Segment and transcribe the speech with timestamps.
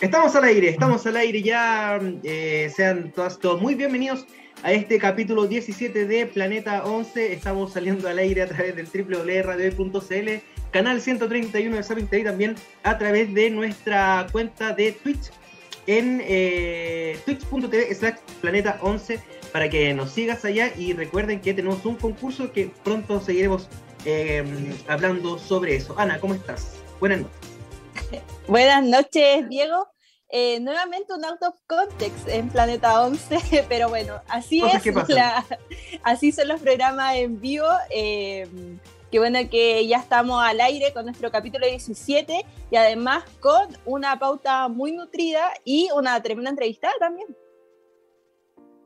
[0.00, 1.98] Estamos al aire, estamos al aire ya.
[2.22, 4.26] Eh, sean todas, todos muy bienvenidos
[4.62, 7.32] a este capítulo 17 de Planeta 11.
[7.32, 10.28] Estamos saliendo al aire a través del www.radio.cl,
[10.70, 15.32] canal 131 de Sapin y también a través de nuestra cuenta de Twitch
[15.88, 19.18] en eh, twitch.tv slash planeta 11
[19.52, 23.68] para que nos sigas allá y recuerden que tenemos un concurso que pronto seguiremos
[24.04, 24.44] eh,
[24.86, 25.98] hablando sobre eso.
[25.98, 26.76] Ana, ¿cómo estás?
[27.00, 27.47] Buenas noches.
[28.48, 29.88] Buenas noches, Diego.
[30.30, 34.82] Eh, nuevamente un out of context en Planeta 11, pero bueno, así es,
[36.02, 37.68] así son los programas en vivo.
[37.90, 38.46] Eh,
[39.10, 44.18] Qué bueno que ya estamos al aire con nuestro capítulo 17 y además con una
[44.18, 47.26] pauta muy nutrida y una tremenda entrevista también.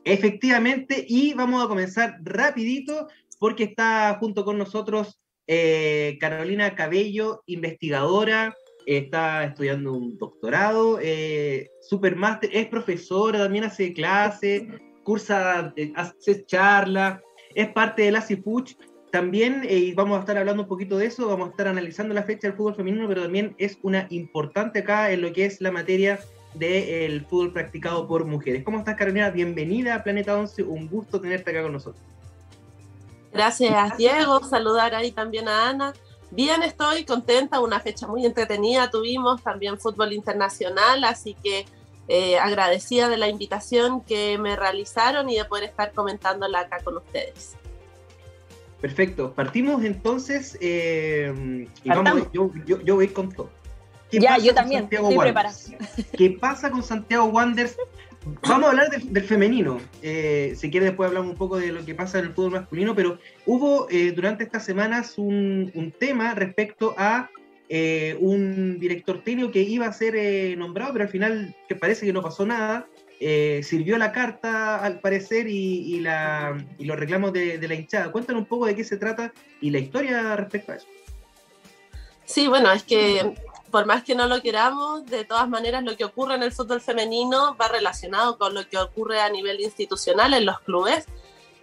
[0.05, 8.55] Efectivamente, y vamos a comenzar rapidito porque está junto con nosotros eh, Carolina Cabello, investigadora,
[8.85, 14.63] está estudiando un doctorado, eh, supermaster, es profesora, también hace clases,
[15.03, 17.21] cursa, eh, hace charlas,
[17.55, 18.77] es parte de la CIPUCH
[19.11, 22.13] también, eh, y vamos a estar hablando un poquito de eso, vamos a estar analizando
[22.13, 25.61] la fecha del fútbol femenino, pero también es una importante acá en lo que es
[25.61, 26.19] la materia
[26.55, 28.63] del fútbol practicado por mujeres.
[28.63, 29.29] ¿Cómo estás, Carolina?
[29.29, 32.03] Bienvenida a Planeta 11, un gusto tenerte acá con nosotros.
[33.31, 34.43] Gracias, Diego.
[34.43, 35.93] Saludar ahí también a Ana.
[36.35, 41.65] Bien, estoy contenta, una fecha muy entretenida tuvimos, también fútbol internacional, así que
[42.07, 46.97] eh, agradecida de la invitación que me realizaron y de poder estar comentándola acá con
[46.97, 47.55] ustedes.
[48.81, 53.51] Perfecto, partimos entonces eh, y vamos, yo, yo, voy con todo.
[54.11, 55.55] ya, yo también, estoy preparada.
[56.17, 57.77] ¿Qué pasa con Santiago Wanderers?
[58.47, 59.79] Vamos a hablar del, femenino.
[60.01, 62.95] Eh, si quiere después hablamos un poco de lo que pasa en el fútbol masculino,
[62.95, 67.29] pero hubo eh, durante estas semanas un, tema respecto a
[68.19, 72.21] un director técnico que iba a ser nombrado, pero al final que parece que no
[72.21, 72.87] pasó nada.
[73.25, 78.11] Eh, sirvió la carta al parecer y, la, los reclamos de, la hinchada.
[78.11, 79.31] Cuéntanos un poco de qué se trata
[79.61, 80.87] y la historia respecto a eso.
[82.25, 83.33] Sí, bueno, es que
[83.73, 86.79] por más que no lo queramos, de todas maneras lo que ocurre en el fútbol
[86.79, 91.07] femenino va relacionado con lo que ocurre a nivel institucional en los clubes.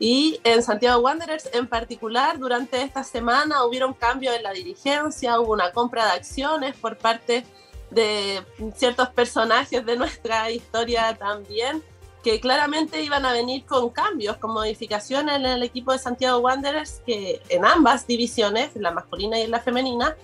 [0.01, 5.53] Y en Santiago Wanderers en particular, durante esta semana hubieron cambios en la dirigencia, hubo
[5.53, 7.47] una compra de acciones por parte
[7.93, 8.43] de
[8.75, 11.81] ciertos personajes de nuestra historia también,
[12.25, 17.03] que claramente iban a venir con cambios, con modificaciones en el equipo de Santiago Wanderers,
[17.07, 20.17] que en ambas divisiones, la masculina y en la femenina,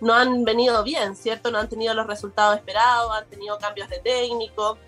[0.00, 1.50] no han venido bien, ¿cierto?
[1.50, 4.78] No han tenido los resultados esperados, han tenido cambios de técnico.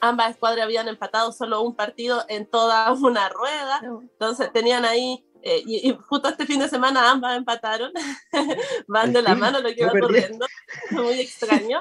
[0.00, 5.62] Ambas escuadras habían empatado solo un partido en toda una rueda, entonces tenían ahí eh,
[5.66, 7.92] y, justo este fin de semana ambas empataron,
[8.86, 10.46] van de la mano lo que va ocurriendo,
[10.90, 11.80] muy extraño.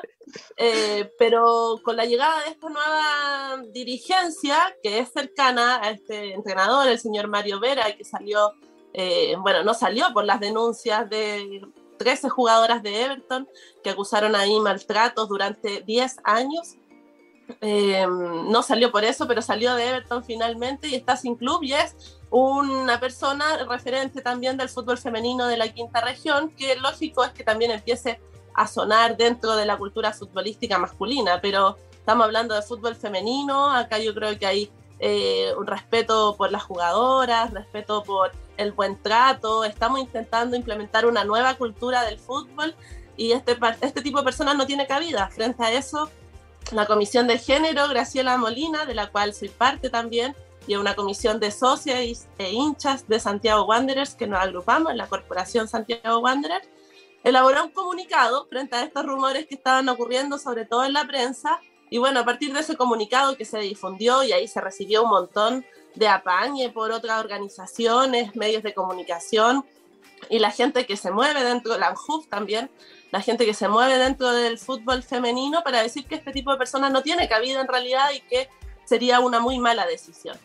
[0.57, 6.87] Eh, pero con la llegada de esta nueva dirigencia, que es cercana a este entrenador,
[6.87, 8.53] el señor Mario Vera, que salió,
[8.93, 11.61] eh, bueno, no salió por las denuncias de
[11.99, 13.47] 13 jugadoras de Everton
[13.83, 16.75] que acusaron ahí maltratos durante 10 años.
[17.61, 22.19] no salió por eso, pero salió de Everton finalmente y está sin club y es
[22.31, 27.43] una persona referente también del fútbol femenino de la quinta región, que lógico es que
[27.43, 28.19] también empiece
[28.53, 33.99] a sonar dentro de la cultura futbolística masculina, pero estamos hablando de fútbol femenino, acá
[33.99, 39.63] yo creo que hay eh, un respeto por las jugadoras, respeto por el buen trato,
[39.63, 42.75] estamos intentando implementar una nueva cultura del fútbol
[43.15, 45.29] y este, este tipo de personas no tiene cabida.
[45.29, 46.09] Frente a eso,
[46.71, 50.35] la Comisión de Género, Graciela Molina, de la cual soy parte también,
[50.67, 55.07] y una comisión de socios e hinchas de Santiago Wanderers que nos agrupamos en la
[55.07, 56.67] Corporación Santiago Wanderers,
[57.23, 61.59] elaboró un comunicado frente a estos rumores que estaban ocurriendo, sobre todo en la prensa.
[61.89, 65.09] Y bueno, a partir de ese comunicado que se difundió y ahí se recibió un
[65.09, 65.65] montón
[65.95, 69.65] de apañe por otras organizaciones, medios de comunicación
[70.29, 72.69] y la gente que se mueve dentro, la ANJUF también,
[73.11, 76.57] la gente que se mueve dentro del fútbol femenino para decir que este tipo de
[76.57, 78.49] personas no tiene cabida en realidad y que
[78.85, 80.37] sería una muy mala decisión.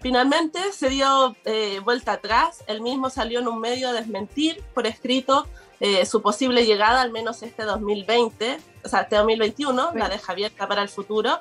[0.00, 4.86] Finalmente se dio eh, vuelta atrás, él mismo salió en un medio a desmentir por
[4.86, 5.46] escrito
[5.80, 10.66] eh, su posible llegada, al menos este 2020, o sea, este 2021, la deja abierta
[10.66, 11.40] para el futuro,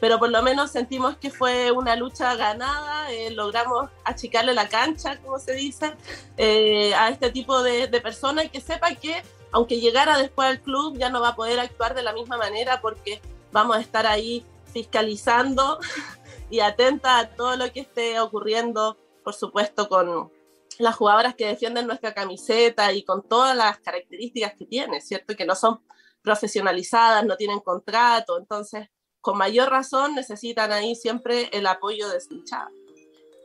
[0.00, 5.18] pero por lo menos sentimos que fue una lucha ganada, eh, logramos achicarle la cancha,
[5.18, 5.94] como se dice,
[6.96, 9.22] a este tipo de, de persona y que sepa que
[9.52, 12.80] aunque llegara después al club ya no va a poder actuar de la misma manera
[12.80, 13.20] porque
[13.52, 15.78] vamos a estar ahí fiscalizando
[16.50, 20.30] y atenta a todo lo que esté ocurriendo, por supuesto, con
[20.78, 25.34] las jugadoras que defienden nuestra camiseta y con todas las características que tiene, ¿cierto?
[25.34, 25.80] Que no son
[26.22, 28.88] profesionalizadas, no tienen contrato, entonces
[29.20, 32.70] con mayor razón necesitan ahí siempre el apoyo de su hinchada.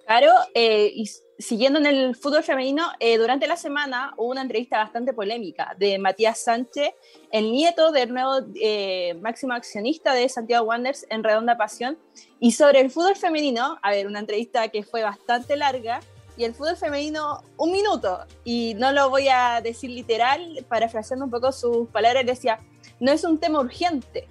[0.05, 1.09] Claro, eh, y
[1.39, 5.97] siguiendo en el fútbol femenino, eh, durante la semana hubo una entrevista bastante polémica de
[5.97, 6.91] Matías Sánchez,
[7.31, 11.97] el nieto del nuevo eh, máximo accionista de Santiago Wanderers en Redonda Pasión,
[12.39, 16.01] y sobre el fútbol femenino, a ver, una entrevista que fue bastante larga,
[16.35, 21.31] y el fútbol femenino un minuto, y no lo voy a decir literal, parafraseando un
[21.31, 22.59] poco sus palabras, decía,
[22.99, 24.27] no es un tema urgente,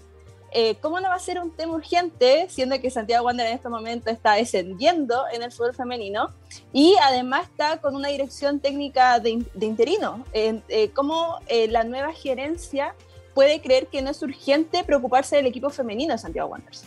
[0.54, 3.68] eh, ¿cómo no va a ser un tema urgente, siendo que Santiago Wander en este
[3.68, 6.30] momento está descendiendo en el fútbol femenino
[6.72, 10.24] y además está con una dirección técnica de, interino?
[10.32, 12.94] Eh, ¿Cómo eh, la nueva gerencia
[13.34, 16.84] puede creer que no es urgente preocuparse del equipo femenino de Santiago Wanderers?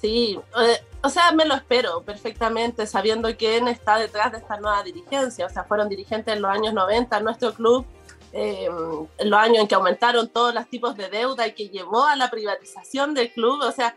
[0.00, 0.38] Sí,
[1.02, 5.46] o sea, me lo espero perfectamente, sabiendo quién está detrás de esta nueva dirigencia.
[5.46, 7.86] O sea, fueron dirigentes en los años 90 en nuestro club
[8.34, 8.68] eh,
[9.20, 12.30] los años en que aumentaron todos los tipos de deuda y que llevó a la
[12.30, 13.62] privatización del club.
[13.62, 13.96] O sea,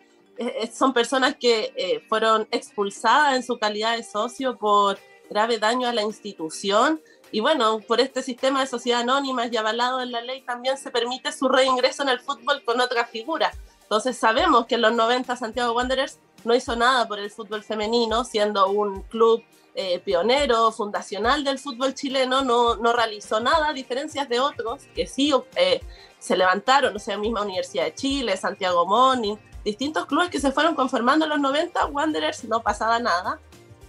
[0.71, 4.99] son personas que eh, fueron expulsadas en su calidad de socio por
[5.29, 7.01] grave daño a la institución.
[7.31, 10.91] Y bueno, por este sistema de sociedad anónima y avalado en la ley también se
[10.91, 13.51] permite su reingreso en el fútbol con otra figura.
[13.81, 18.23] Entonces sabemos que en los 90 Santiago Wanderers no hizo nada por el fútbol femenino,
[18.23, 19.43] siendo un club
[19.79, 25.05] eh, pionero, fundacional del fútbol chileno, no, no, realizó nada, a diferencias de otros que
[25.05, 25.81] sí eh,
[26.17, 30.73] se levantaron, o sea, misma Universidad de Chile, Santiago Morning, distintos clubes que se fueron
[30.73, 33.39] conformando en los 90, Wanderers no pasaba nada.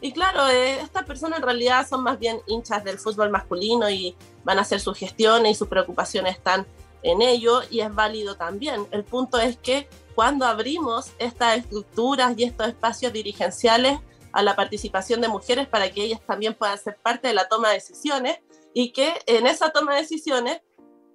[0.02, 4.14] Y claro, eh, estas personas en realidad son más bien hinchas del fútbol masculino y
[4.44, 6.67] van a hacer sus gestiones y sus preocupaciones están
[7.02, 8.87] en ello y es válido también.
[8.91, 13.99] El punto es que cuando abrimos estas estructuras y estos espacios dirigenciales,
[14.32, 17.69] a la participación de mujeres para que ellas también puedan ser parte de la toma
[17.69, 18.38] de decisiones
[18.75, 20.60] y que en esa toma de decisiones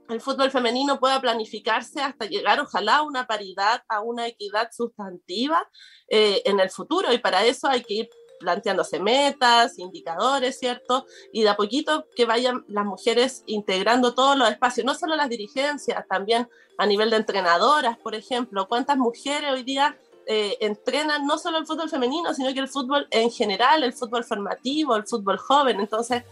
[0.09, 5.67] el fútbol femenino pueda planificarse hasta llegar, ojalá, a una paridad, a una equidad sustantiva
[6.09, 7.13] eh, en el futuro.
[7.13, 11.05] Y para eso hay que ir planteándose metas, indicadores, ¿cierto?
[11.31, 15.29] Y de a poquito que vayan las mujeres integrando todos los espacios, no solo las
[15.29, 18.67] dirigencias, también a nivel de entrenadoras, por ejemplo.
[18.67, 19.97] ¿Cuántas mujeres hoy día
[20.27, 24.23] eh, entrenan no solo el fútbol femenino, sino que el fútbol en general, el fútbol
[24.23, 25.79] formativo, el fútbol joven.
[25.79, 26.23] Entonces,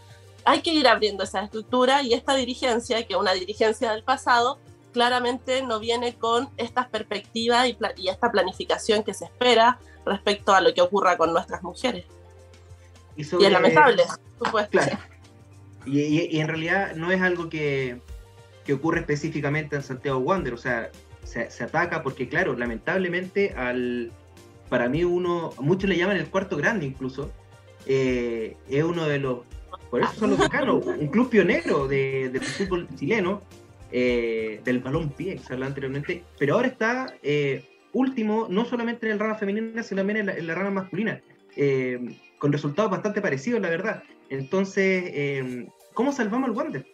[0.46, 4.60] hay que ir abriendo esa estructura y esta dirigencia, que es una dirigencia del pasado,
[4.92, 10.62] claramente no viene con estas perspectivas y, y esta planificación que se espera respecto a
[10.62, 12.06] lo que ocurra con nuestras mujeres.
[13.16, 14.04] Y, es lamentable,
[14.38, 14.80] supuesto.
[15.86, 18.02] Y, en realidad no es algo que,
[18.66, 20.92] que ocurre específicamente en Santiago Wander, o sea,
[21.24, 24.12] se, ataca porque, claro, lamentablemente, al
[24.72, 27.30] para mí uno, muchos le llaman el cuarto grande incluso,
[27.86, 29.40] eh, es uno de los,
[29.90, 33.42] por eso son los decanos, un club pionero de, del fútbol chileno,
[33.92, 39.08] eh, del balón pie, que se hablaba anteriormente, pero ahora está eh, último, no solamente
[39.08, 41.22] en el rama femenina, sino también en la, rama masculina,
[42.40, 44.04] con resultados bastante parecidos, la verdad.
[44.30, 46.86] Entonces, ¿cómo salvamos al Wander?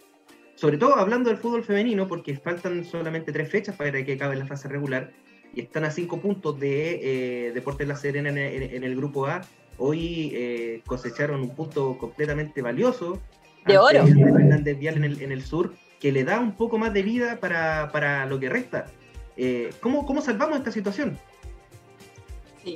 [0.58, 4.48] Sobre todo hablando del fútbol femenino, porque faltan solamente tres fechas para que acabe la
[4.48, 5.12] fase regular,
[5.54, 9.42] y están a cinco puntos de eh, Deportes La Serena en, el grupo A.
[9.78, 13.22] Hoy eh, cosecharon un punto completamente valioso.
[13.68, 14.08] De oro.
[14.08, 17.40] Fernández Vial en el, en el sur, que le da un poco más de vida
[17.40, 18.88] para, para lo que resta.
[19.36, 21.20] Eh, ¿cómo, ¿Cómo salvamos esta situación?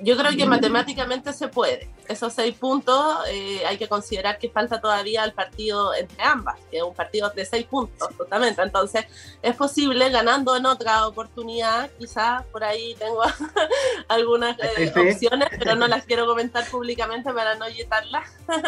[0.03, 1.89] Yo creo que matemáticamente se puede.
[2.07, 6.77] Esos seis puntos eh, hay que considerar que falta todavía el partido entre ambas, que
[6.77, 8.61] es un partido de seis puntos, justamente.
[8.61, 9.05] Entonces,
[9.41, 11.89] es posible ganando en otra oportunidad.
[11.97, 13.21] Quizás por ahí tengo
[14.07, 18.29] algunas eh, opciones, pero no las quiero comentar públicamente para no yetarlas.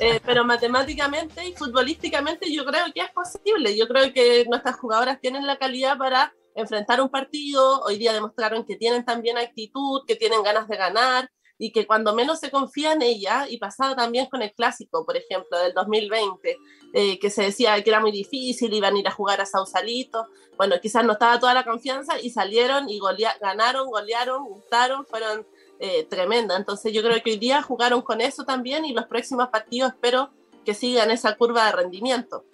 [0.00, 3.76] Eh, pero matemáticamente y futbolísticamente yo creo que es posible.
[3.76, 8.64] Yo creo que nuestras jugadoras tienen la calidad para enfrentar un partido, hoy día demostraron
[8.64, 12.92] que tienen también actitud, que tienen ganas de ganar y que cuando menos se confía
[12.92, 16.56] en ella, y pasaba también con el clásico, por ejemplo, del 2020,
[16.94, 20.28] eh, que se decía que era muy difícil, iban a ir a jugar a Sausalito,
[20.56, 23.00] bueno, quizás no estaba toda la confianza y salieron y
[23.40, 25.46] ganaron, golearon, gustaron, fueron
[25.80, 26.58] eh, tremendas.
[26.58, 30.30] Entonces yo creo que hoy día jugaron con eso también y los próximos partidos espero
[30.64, 32.44] que sigan esa curva de rendimiento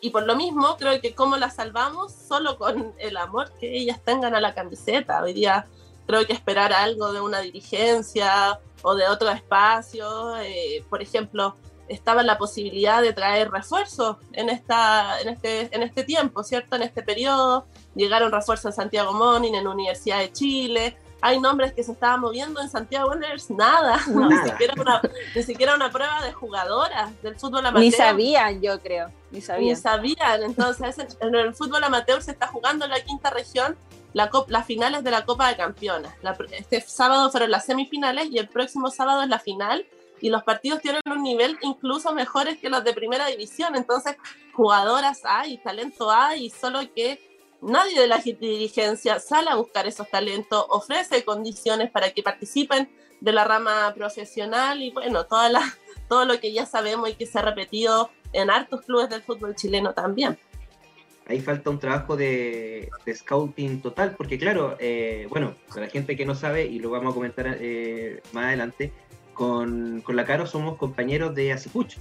[0.00, 4.00] y por lo mismo creo que cómo la salvamos solo con el amor que ellas
[4.02, 5.22] tengan a la camiseta.
[5.22, 5.66] Hoy día
[6.06, 11.54] creo que esperar algo de una dirigencia o de otro espacio, eh, por ejemplo,
[11.88, 16.76] estaba la posibilidad de traer refuerzos en, esta, en, este, en este tiempo, ¿cierto?
[16.76, 17.66] En este periodo.
[17.94, 20.96] Llegaron refuerzos en Santiago Morning, en Universidad de Chile.
[21.20, 25.02] Hay nombres que se estaban moviendo en Santiago Wanderers, nada, Ni, siquiera una,
[25.34, 27.80] ni siquiera una prueba de jugadoras del fútbol amateur.
[27.80, 29.68] Ni sabían, yo creo Ni sabían.
[29.68, 30.42] Ni sabían.
[30.42, 33.76] Entonces, en el fútbol amateur se está jugando en la quinta región
[34.12, 36.12] la las finales de la Copa de Campeones.
[36.52, 39.86] este sábado fueron las semifinales y el próximo sábado es la final.
[40.22, 43.74] Y los partidos tienen un nivel incluso mejores que los de primera división.
[43.74, 44.16] Entonces,
[44.52, 47.30] jugadoras hay, talento hay, solo que
[47.62, 53.32] nadie de la dirigencia sale a buscar esos talentos, ofrece condiciones para que participen de
[53.32, 55.62] la rama profesional y bueno, toda la,
[56.10, 59.54] todo lo que ya sabemos y que se ha repetido en hartos clubes del fútbol
[59.54, 60.36] chileno también.
[61.26, 66.26] Ahí falta un trabajo de, scouting total, porque claro, eh, bueno, para la gente que
[66.26, 68.92] no sabe, y lo vamos a comentar eh, más adelante,
[69.32, 71.98] con, con, la Caro somos compañeros de ASIPUCH,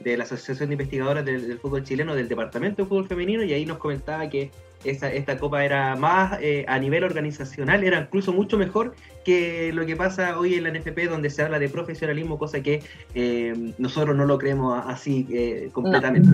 [0.00, 3.66] de la Asociación de Investigadoras del, Fútbol Chileno, del Departamento de Fútbol Femenino, y ahí
[3.66, 4.50] nos comentaba que
[4.84, 9.86] esta, esta copa era más eh, a nivel organizacional, era incluso mucho mejor que lo
[9.86, 12.82] que pasa hoy en la NFP, donde se habla de profesionalismo, cosa que
[13.14, 16.28] eh, nosotros no lo creemos así eh, completamente.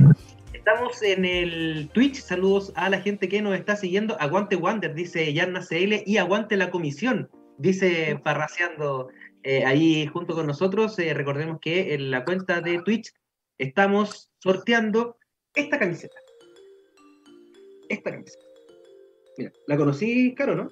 [0.52, 4.17] Estamos en el Twitch, saludos a la gente que nos está siguiendo.
[4.21, 9.09] Aguante Wander, dice Yarna CL, y aguante la comisión, dice Parraseando
[9.64, 10.97] ahí junto con nosotros.
[10.99, 13.14] recordemos que en la cuenta de Twitch
[13.57, 15.17] estamos sorteando
[15.55, 16.17] esta camiseta.
[17.88, 18.45] Esta camiseta.
[19.37, 20.71] Mira, la conocí, Caro, ¿no?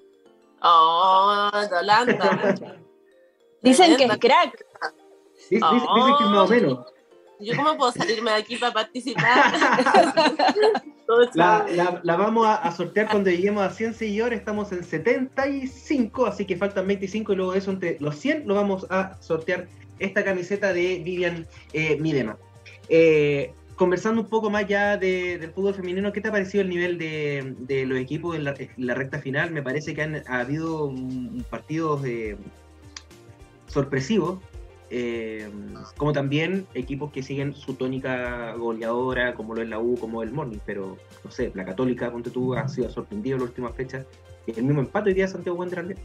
[0.63, 2.55] Oh, Yolanda.
[3.63, 4.67] dicen que es crack.
[5.51, 6.87] Dicen, que es más o menos.
[7.39, 9.53] ¿Yo cómo puedo salirme de aquí para participar?
[11.35, 14.39] la, la, vamos a, sortear cuando lleguemos a 100 seguidores.
[14.39, 18.55] Estamos en 75, así que faltan 25 y luego de eso entre los 100 lo
[18.55, 19.69] vamos a sortear
[19.99, 22.39] esta camiseta de Vivian eh, Midema.
[22.89, 26.99] Eh, conversando un poco más ya del fútbol femenino, ¿qué te ha parecido el nivel
[26.99, 29.51] de, los equipos en la, recta final?
[29.53, 30.93] Me parece que han ha habido
[31.51, 32.37] partidos eh,
[33.67, 34.41] sorpresivos,
[34.89, 35.51] eh,
[35.97, 40.33] como también equipos que siguen su tónica goleadora, como lo es la U, como el
[40.33, 44.07] Morning, pero no sé, la Católica, ponte tú, ha sido sorprendido en las últimas fechas.
[44.47, 45.99] El mismo empate hoy día de Santiago Wanderers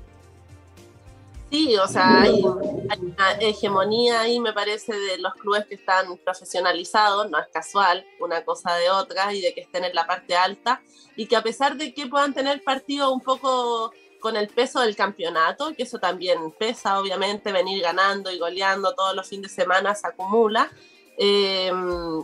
[1.51, 7.29] Sí, o sea, hay, una hegemonía ahí, me parece, de los clubes que están profesionalizados,
[7.29, 10.81] no es casual una cosa de otra y de que estén en la parte alta
[11.17, 13.91] y que a pesar de que puedan tener partidos un poco
[14.22, 19.13] con el peso del campeonato, que eso también pesa, obviamente, venir ganando y goleando todos
[19.13, 20.72] los fines de semana se acumula,
[21.17, 21.70] eh,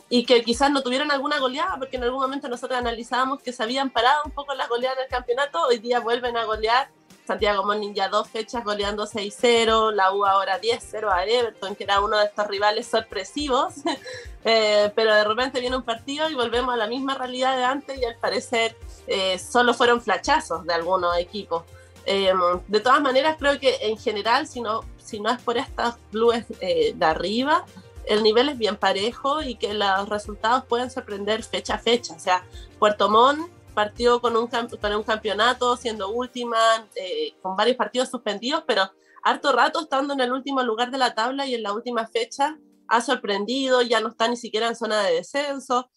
[0.09, 3.61] y que quizás no tuvieron alguna goleada, porque en algún momento nosotros analizábamos que se
[3.61, 6.89] habían parado un poco las goleadas en el campeonato, hoy día vuelven a golear
[7.27, 11.99] Santiago Morning ya dos fechas goleando 6-0, la U ahora 10-0 a Everton, que era
[11.99, 13.73] uno de estos rivales sorpresivos,
[14.45, 17.99] eh, pero de repente viene un partido y volvemos a la misma realidad de antes
[17.99, 21.63] y al parecer eh, solo fueron flachazos de algunos equipos.
[22.05, 22.31] Eh,
[22.67, 26.45] de todas maneras, creo que en general, si no, si no es por estas clubes
[26.47, 27.65] de arriba,
[28.05, 32.13] el nivel es bien parejo y que los resultados pueden sorprender fecha a fecha.
[32.13, 32.45] O sea,
[32.79, 36.57] Puerto Montt partió con un, con un campeonato, siendo última,
[36.95, 38.91] eh, con varios partidos suspendidos, pero
[39.21, 42.57] harto rato estando en el último lugar de la tabla y en la última fecha
[42.87, 45.91] ha sorprendido, ya no está ni siquiera en zona de descenso.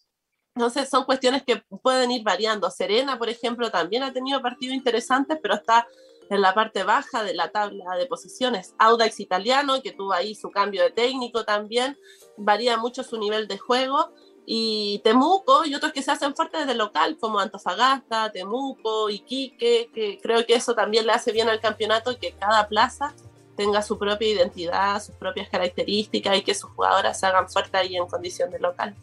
[0.53, 2.69] Entonces son cuestiones que pueden ir variando.
[2.69, 5.87] Serena, por ejemplo, también ha tenido partidos interesantes, pero está
[6.29, 8.75] en la parte baja de la tabla de posiciones.
[8.77, 11.97] Audax italiano, que tuvo ahí su cambio de técnico también,
[12.37, 14.13] varía mucho su nivel de juego
[14.45, 20.19] y Temuco y otros que se hacen fuertes desde local, como Antofagasta, Temuco, Iquique, que
[20.21, 23.13] creo que eso también le hace bien al campeonato, que cada plaza
[23.55, 27.95] tenga su propia identidad, sus propias características y que sus jugadoras se hagan fuertes ahí
[27.95, 28.95] en condición de local.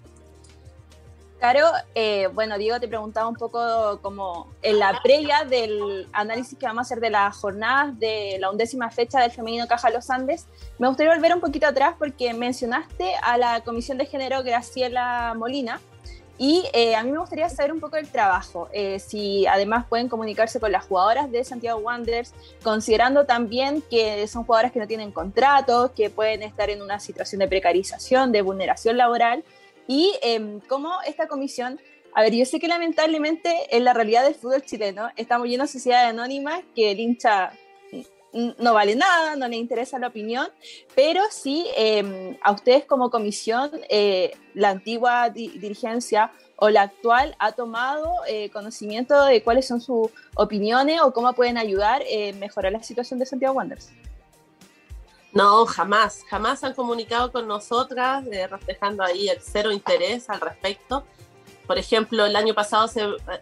[1.38, 6.66] Caro, eh, bueno, Diego te preguntaba un poco como en la previa del análisis que
[6.66, 10.47] vamos a hacer de las jornadas de la undécima fecha del femenino Caja Los Andes.
[10.78, 15.80] Me gustaría volver un poquito atrás porque mencionaste a la Comisión de Género Graciela Molina
[16.38, 20.09] y eh, a mí me gustaría saber un poco del trabajo, eh, si además pueden
[20.09, 25.11] comunicarse con las jugadoras de Santiago Wanderers, considerando también que son jugadoras que no tienen
[25.11, 29.45] contratos, que pueden estar en una situación de precarización, de vulneración laboral
[29.88, 31.80] y eh, cómo esta comisión,
[32.14, 35.78] a ver, yo sé que lamentablemente en la realidad del fútbol chileno estamos llenos de
[35.78, 37.52] sociedades anónimas que el hincha
[38.59, 40.47] no vale nada, no le interesa la opinión,
[40.95, 47.52] pero sí em, a ustedes como comisión, eh, la antigua dirigencia o la actual ha
[47.52, 52.83] tomado eh, conocimiento de cuáles son sus opiniones o cómo pueden ayudar a mejorar la
[52.83, 53.90] situación de Santiago Wanderers.
[55.33, 61.05] No, jamás, jamás han comunicado con nosotras, eh, reflejando ahí el cero interés al respecto.
[61.67, 62.91] Por ejemplo, el año pasado,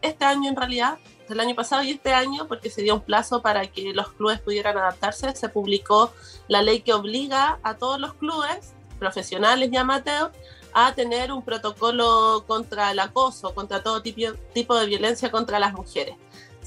[0.03, 3.41] este año en realidad, el año pasado y este año, porque se dio un plazo
[3.41, 6.13] para que los clubes pudieran adaptarse, se publicó
[6.49, 10.33] la ley que obliga a todos los clubes, profesionales y amateurs,
[10.73, 16.17] a tener un protocolo contra el acoso, contra todo tipo de violencia contra las mujeres.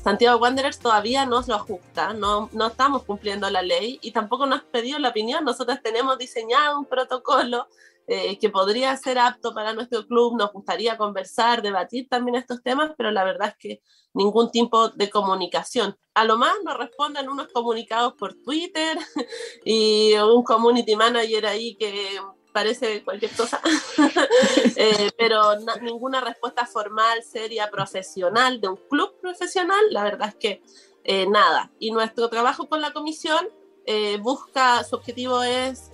[0.03, 4.61] Santiago Wanderers todavía nos lo ajusta, no, no estamos cumpliendo la ley y tampoco nos
[4.61, 5.43] ha pedido la opinión.
[5.43, 7.67] Nosotros tenemos diseñado un protocolo
[8.07, 10.37] eh, que podría ser apto para nuestro club.
[10.37, 13.81] Nos gustaría conversar, debatir también estos temas, pero la verdad es que
[14.13, 15.97] ningún tipo de comunicación.
[16.13, 18.97] A lo más nos responden unos comunicados por Twitter
[19.65, 22.19] y un community manager ahí que
[22.51, 23.61] parece cualquier cosa,
[24.75, 30.61] eh, pero ninguna respuesta formal, seria, profesional de un club profesional, la verdad es que
[31.03, 31.71] eh, nada.
[31.79, 33.47] Y nuestro trabajo con la comisión
[33.85, 35.91] eh, busca, su objetivo es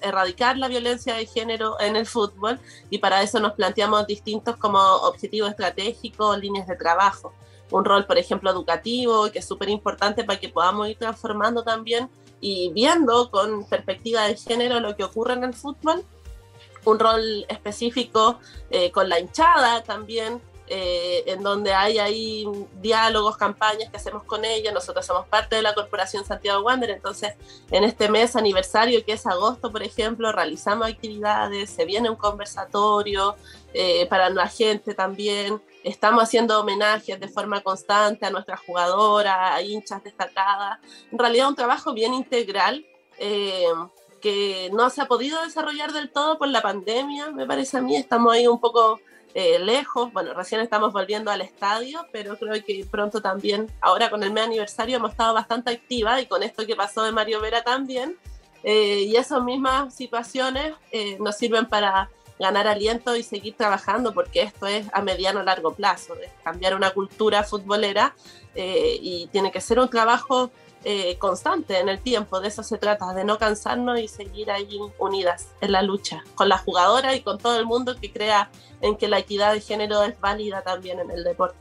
[0.00, 4.78] erradicar la violencia de género en el fútbol y para eso nos planteamos distintos como
[4.78, 7.32] objetivo estratégico, líneas de trabajo.
[7.70, 12.10] Un rol, por ejemplo, educativo, que es súper importante para que podamos ir transformando también
[12.40, 16.04] y viendo con perspectiva de género lo que ocurre en el fútbol,
[16.84, 18.38] un rol específico
[18.70, 20.40] eh, con la hinchada también,
[20.72, 22.46] eh, en donde hay ahí
[22.80, 24.70] diálogos, campañas que hacemos con ella.
[24.70, 27.34] Nosotros somos parte de la Corporación Santiago Wander, entonces
[27.72, 33.34] en este mes aniversario que es agosto, por ejemplo, realizamos actividades, se viene un conversatorio
[33.74, 35.60] eh, para la gente también.
[35.82, 40.78] Estamos haciendo homenajes de forma constante a nuestras jugadoras, a hinchas destacadas.
[41.10, 42.84] En realidad un trabajo bien integral
[43.18, 43.64] eh,
[44.20, 47.96] que no se ha podido desarrollar del todo por la pandemia, me parece a mí.
[47.96, 49.00] Estamos ahí un poco
[49.32, 50.12] eh, lejos.
[50.12, 54.44] Bueno, recién estamos volviendo al estadio, pero creo que pronto también, ahora con el mes
[54.44, 58.18] aniversario, hemos estado bastante activa y con esto que pasó de Mario Vera también.
[58.62, 60.74] Eh, y esas mismas situaciones
[61.18, 62.10] nos sirven para
[62.40, 66.90] ganar aliento y seguir trabajando porque esto es a mediano largo plazo, es cambiar una
[66.90, 68.14] cultura futbolera
[68.54, 70.50] eh, y tiene que ser un trabajo
[70.82, 74.80] eh, constante en el tiempo, de eso se trata, de no cansarnos y seguir ahí
[74.98, 78.96] unidas en la lucha con la jugadora y con todo el mundo que crea en
[78.96, 81.58] que la equidad de género es válida también en el deporte.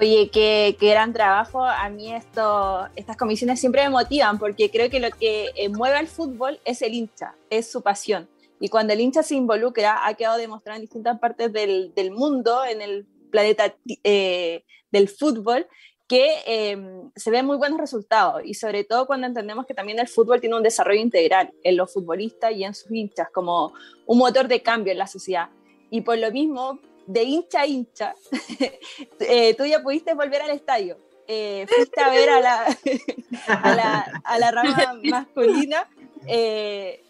[0.00, 1.64] Oye, qué, gran trabajo.
[1.64, 5.96] A mí esto, estas comisiones siempre me motivan porque creo que lo que eh, mueve
[5.96, 8.28] al fútbol es el hincha, es su pasión.
[8.64, 12.64] Y cuando el hincha se involucra, ha quedado demostrado en distintas partes del, del mundo,
[12.64, 15.66] en el planeta eh, del fútbol,
[16.08, 20.08] que em, se ven muy buenos resultados y sobre todo cuando entendemos que también el
[20.08, 23.74] fútbol tiene un desarrollo integral en los futbolistas y en sus hinchas como
[24.06, 25.50] un motor de cambio en la sociedad.
[25.90, 28.14] Y por lo mismo, de hincha a hincha,
[29.20, 30.96] eh, tú ya pudiste volver al estadio.
[31.28, 32.64] Eh, fuiste a ver a la,
[33.46, 35.86] a la, a la rama masculina.
[36.26, 37.03] Eh,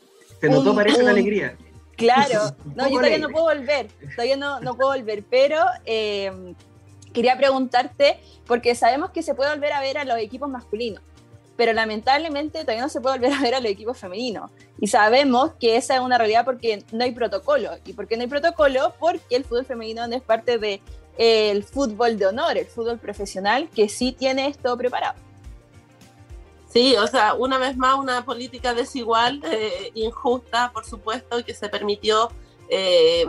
[0.49, 1.57] se notó, parece, la alegría.
[1.97, 6.55] Claro, no, yo todavía no puedo volver, todavía no, no puedo volver, pero eh,
[7.13, 11.03] quería preguntarte, porque sabemos que se puede volver a ver a los equipos masculinos,
[11.57, 14.51] pero lamentablemente todavía no se puede volver a ver a los equipos femeninos.
[14.81, 17.71] Y sabemos que esa es una realidad porque no hay protocolo.
[17.87, 18.93] ¿Y por qué no hay protocolo?
[18.99, 20.81] Porque el fútbol femenino no es parte del
[21.17, 25.15] de, el fútbol de honor, el fútbol profesional, que sí tiene esto preparado.
[26.75, 31.69] Sí, o sea, una vez más una política desigual, eh, injusta, por supuesto, que se
[31.69, 32.33] permitió
[32.69, 33.27] eh,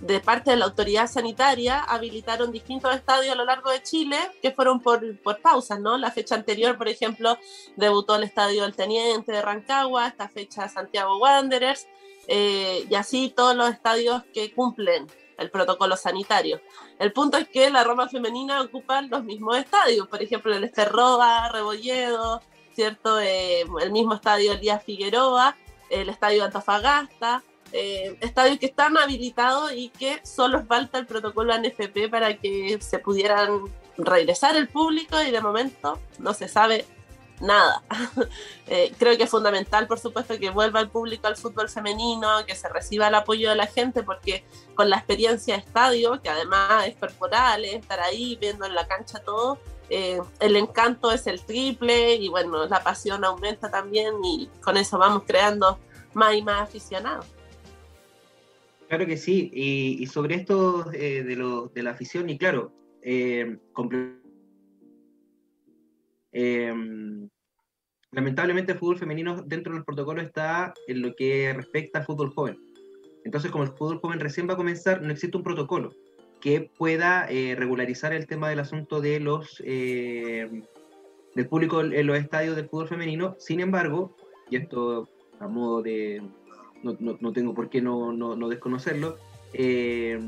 [0.00, 4.50] de parte de la autoridad sanitaria, habilitaron distintos estadios a lo largo de Chile que
[4.50, 5.98] fueron por, por pausas, ¿no?
[5.98, 7.36] La fecha anterior, por ejemplo,
[7.76, 11.86] debutó el estadio del Teniente de Rancagua, esta fecha Santiago Wanderers,
[12.28, 15.06] eh, y así todos los estadios que cumplen
[15.36, 16.62] el protocolo sanitario.
[16.98, 21.50] El punto es que la Roma femenina ocupa los mismos estadios, por ejemplo, el Esterroa,
[21.50, 22.40] Rebolledo,
[22.76, 23.18] ¿cierto?
[23.18, 25.56] Eh, el mismo estadio Elías Figueroa,
[25.88, 32.08] el estadio Antofagasta, eh, estadios que están habilitados y que solo falta el protocolo ANFP
[32.10, 33.62] para que se pudieran
[33.96, 36.84] regresar el público y de momento no se sabe
[37.40, 37.82] nada.
[38.68, 42.56] Eh, creo que es fundamental, por supuesto, que vuelva el público al fútbol femenino, que
[42.56, 46.88] se reciba el apoyo de la gente, porque con la experiencia de estadio, que además
[46.88, 51.40] es corporal, es estar ahí viendo en la cancha todo, eh, el encanto es el
[51.40, 55.78] triple y bueno, la pasión aumenta también y con eso vamos creando
[56.14, 57.26] más y más aficionados.
[58.88, 62.72] Claro que sí, y, sobre esto eh, de, lo, de, la afición, y claro,
[63.02, 63.58] eh,
[68.12, 72.58] lamentablemente el fútbol femenino dentro del protocolo está en lo que respecta al fútbol joven.
[73.24, 75.90] Entonces, como el fútbol joven recién va a comenzar, no existe un protocolo
[76.46, 80.62] que pueda eh, regularizar el tema del asunto de los eh,
[81.34, 83.34] del público en los estadios del fútbol femenino.
[83.40, 84.14] Sin embargo,
[84.48, 85.08] y esto
[85.40, 86.22] a modo de
[86.84, 89.18] no, no, tengo por qué no, no desconocerlo,
[89.54, 90.20] eh,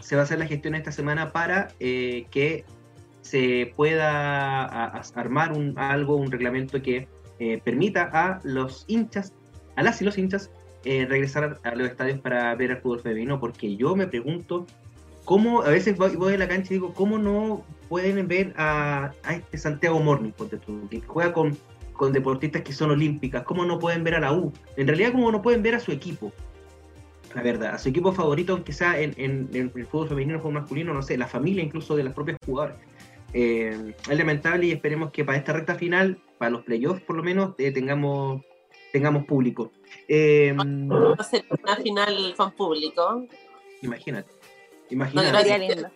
[0.00, 2.64] se va a hacer la gestión esta semana para que
[3.20, 4.64] se pueda
[5.14, 7.08] armar un, algo, un reglamento que
[7.62, 9.34] permita a los hinchas,
[9.76, 10.50] a las y los hinchas,
[10.84, 14.66] eh, regresar a los estadios para ver el fútbol femenino, porque yo me pregunto
[15.24, 19.12] cómo, a veces voy, voy a la cancha y digo, ¿cómo no pueden ver a,
[19.30, 20.32] este Santiago Morning,
[20.90, 21.56] que juega con,
[21.92, 23.42] con deportistas que son olímpicas?
[23.44, 24.52] ¿Cómo no pueden ver a la U?
[24.76, 26.32] En realidad, ¿cómo no pueden ver a su equipo?
[27.34, 30.54] la verdad, a su equipo favorito, aunque sea en, en, el fútbol femenino o fútbol
[30.54, 32.78] masculino, no sé, la familia incluso de las propias jugadoras.
[33.34, 37.22] Eh, es lamentable y esperemos que para esta recta final, para los playoffs por lo
[37.22, 38.42] menos, eh, tengamos,
[38.92, 39.72] tengamos público.
[40.08, 43.26] Eh, Va a ser una final con público.
[43.80, 44.30] Imagínate.
[44.92, 45.86] Imagínate.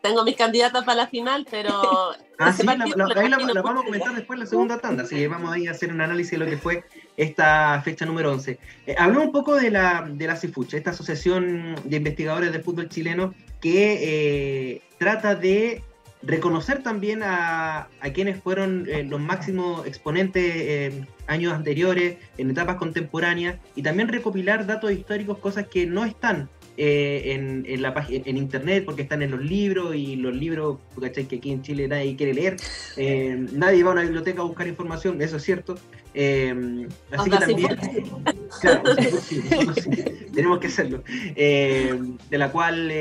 [0.00, 1.70] tengo mis candidatas para la final, pero...
[2.38, 5.28] ah, sí, la, ahí la, vamos a comentar después en la segunda tanda, así que
[5.28, 6.84] vamos a hacer un análisis de lo que fue
[7.16, 8.58] esta fecha número 11.
[8.86, 12.88] Eh, habló un poco de la, de la CIFUCH, esta asociación de investigadores de fútbol
[12.88, 15.82] chileno que trata de
[16.26, 23.56] reconocer también a, quienes fueron eh, los máximos exponentes en años anteriores, en etapas contemporáneas,
[23.74, 28.84] y también recopilar datos históricos, cosas que no están eh, en, en, la en internet
[28.84, 31.26] porque están en los libros y los libros, ¿cachai?
[31.26, 32.56] Que aquí en Chile nadie quiere leer,
[32.96, 35.76] eh, nadie va a una biblioteca a buscar información, eso es cierto.
[36.14, 37.68] Eh, así que también,
[38.60, 38.82] claro,
[40.34, 41.04] tenemos que hacerlo.
[41.36, 42.92] de la cual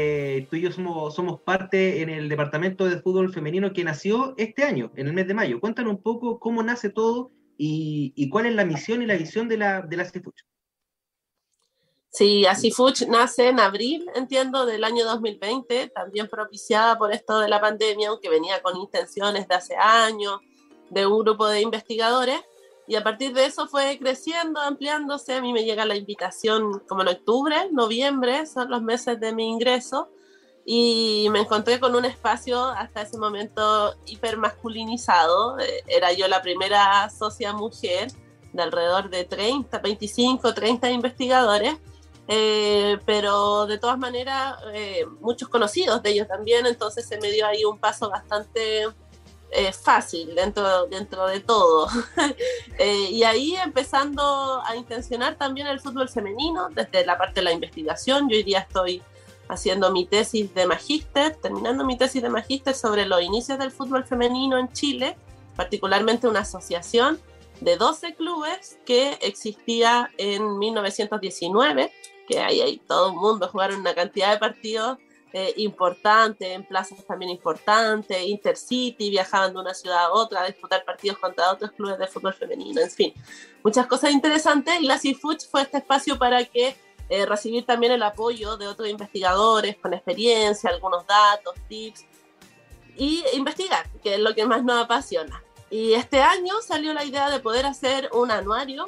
[0.50, 4.64] tú y yo somos, somos parte en el departamento de fútbol femenino que nació este
[4.64, 5.60] año, en el mes de mayo.
[5.60, 9.50] Cuéntanos un poco cómo nace todo y, y cuál es la misión y la visión
[9.50, 10.44] de la, de la CIFUCH.
[12.14, 17.50] Sí, así Fuch nace en abril, entiendo, del año 2020, también propiciada por esto de
[17.50, 20.40] la pandemia, aunque venía con intenciones de hace años,
[20.92, 22.40] de un grupo de investigadores,
[22.88, 25.34] y a partir de eso fue creciendo, ampliándose.
[25.34, 29.50] A mí me llega la invitación como en octubre, noviembre, son los meses de mi
[29.50, 30.10] ingreso,
[30.68, 35.58] y me encontré con un espacio hasta ese momento hiper masculinizado.
[35.58, 38.10] Eh, era yo la primera socia mujer
[38.52, 41.76] de alrededor de 30, 25, 30 investigadores
[42.28, 47.46] eh, pero de todas maneras eh, muchos conocidos de ellos también, entonces se me dio
[47.46, 48.88] ahí un paso bastante
[49.52, 51.88] eh, fácil dentro, dentro de todo.
[52.80, 58.30] y ahí empezando a intencionar también el fútbol femenino desde la parte de la investigación,
[58.30, 59.02] yo hoy día estoy
[59.50, 64.06] haciendo mi tesis de magíster, terminando mi tesis de magíster sobre los inicios del fútbol
[64.06, 65.18] femenino en Chile,
[65.58, 67.20] particularmente una asociación
[67.60, 71.92] de 12 clubes que existía en 1919
[72.28, 74.98] que ahí hay todo el mundo jugaron una cantidad de partidos
[75.36, 80.86] eh, importantes, en plazas también importantes, Intercity, viajaban de una ciudad a otra a disputar
[80.86, 83.14] partidos contra otros clubes de fútbol femenino, en fin,
[83.64, 86.76] muchas cosas interesantes y la CIFUCH fue este espacio para que
[87.10, 92.06] eh, recibir también el apoyo de otros investigadores con experiencia, algunos datos, tips
[92.96, 95.44] y investigar, que es lo que más nos apasiona.
[95.70, 98.86] Y este año salió la idea de poder hacer un anuario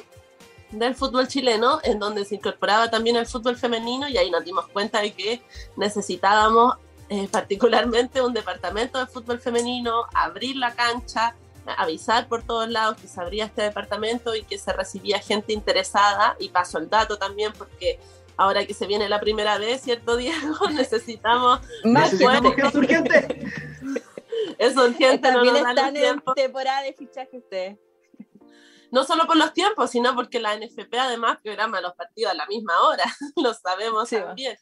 [0.70, 4.66] del fútbol chileno, en donde se incorporaba también el fútbol femenino y ahí nos dimos
[4.68, 5.42] cuenta de que
[5.76, 6.74] necesitábamos
[7.08, 11.36] eh, particularmente un departamento de fútbol femenino, abrir la cancha,
[11.76, 16.36] avisar por todos lados que se abría este departamento y que se recibía gente interesada
[16.38, 17.98] y paso el dato también porque
[18.36, 20.68] ahora que se viene la primera vez, ¿cierto Diego?
[20.74, 22.54] Necesitamos más gente.
[22.56, 23.52] Es urgente.
[24.58, 27.78] Es urgente, no nos están en temporada de fichaje ustedes
[28.90, 32.46] no solo por los tiempos, sino porque la NFP además programa los partidos a la
[32.46, 33.04] misma hora,
[33.36, 34.56] lo sabemos también.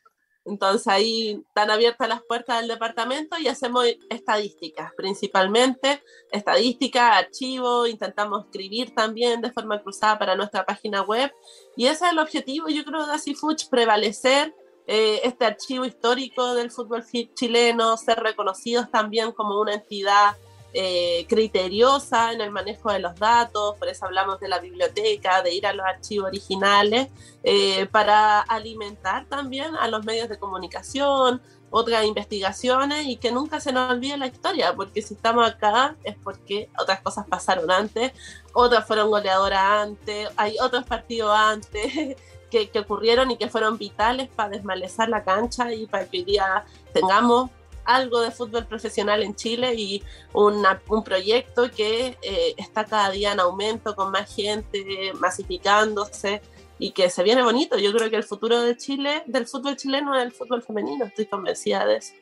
[0.46, 8.44] Entonces ahí están abiertas las puertas del departamento y hacemos estadísticas, principalmente estadísticas, archivos, intentamos
[8.44, 11.32] escribir también de forma cruzada para nuestra página web.
[11.76, 14.54] Y ese es el objetivo, yo creo, de Asifuch, prevalecer
[14.86, 17.02] eh, este archivo histórico del fútbol
[17.34, 20.36] chileno, ser reconocidos también como una entidad
[20.76, 25.54] eh, criteriosa en el manejo de los datos, por eso hablamos de la biblioteca, de
[25.54, 27.10] ir a los archivos originales,
[27.44, 33.72] eh, para alimentar también a los medios de comunicación, otras investigaciones y que nunca se
[33.72, 38.10] nos olvide la historia, porque si estamos acá es porque otras cosas pasaron antes,
[38.52, 42.16] otras fueron goleadoras antes, hay otros partidos antes.
[42.50, 46.24] Que, que ocurrieron y que fueron vitales para desmalezar la cancha y para que hoy
[46.24, 47.50] día tengamos
[47.84, 53.40] algo de fútbol profesional en Chile y un proyecto que eh, está cada día en
[53.40, 56.42] aumento con más gente, masificándose
[56.78, 57.78] y que se viene bonito.
[57.78, 61.26] Yo creo que el futuro de Chile, del fútbol chileno es el fútbol femenino, estoy
[61.26, 62.14] convencida de eso.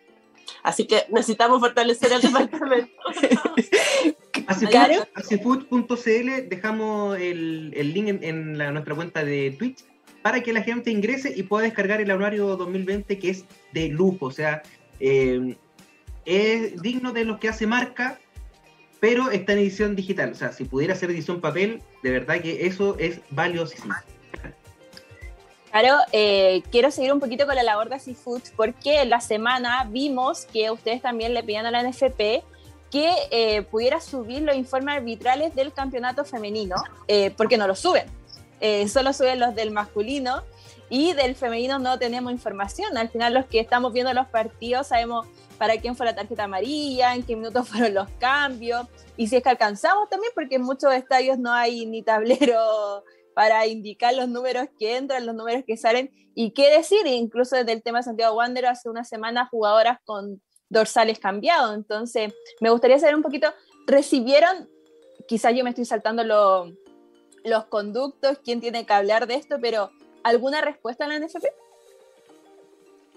[0.62, 2.92] Así que necesitamos fortalecer el departamento.
[5.14, 9.85] Asifood.cl dejamos el, el link en, nuestra cuenta de Twitch
[10.22, 14.27] para que la gente ingrese y pueda descargar el anuario 2020 que es de lujo,
[14.27, 14.62] o sea,
[15.02, 15.56] eh,
[16.24, 18.20] es digno de los que hace marca,
[19.00, 20.30] pero está en edición digital.
[20.30, 23.94] O sea, si pudiera ser edición papel, de verdad que eso es valiosísimo.
[25.72, 30.44] Claro, eh, quiero seguir un poquito con la labor de Seafood porque la semana vimos
[30.44, 32.44] que ustedes también le pedían a la NFP
[32.90, 36.76] que eh, pudiera subir los informes arbitrales del campeonato femenino,
[37.08, 38.04] eh, porque no lo suben,
[38.86, 40.44] solo suben los del masculino
[40.94, 42.98] y del femenino no tenemos información.
[42.98, 45.26] Al final los que estamos viendo los partidos sabemos
[45.57, 49.42] para quién fue la tarjeta amarilla, en qué minutos fueron los cambios y si es
[49.42, 54.68] que alcanzamos también, porque en muchos estadios no hay ni tablero para indicar los números
[54.78, 58.37] que entran, los números que salen y qué decir, incluso desde el tema de Santiago
[58.37, 63.48] Wander hace una semana jugadoras con dorsales cambiados, entonces me gustaría saber un poquito,
[63.87, 64.68] ¿recibieron,
[65.26, 69.90] quizás yo me estoy saltando los conductos, quién tiene que hablar de esto, pero
[70.22, 71.46] alguna respuesta en la NFP?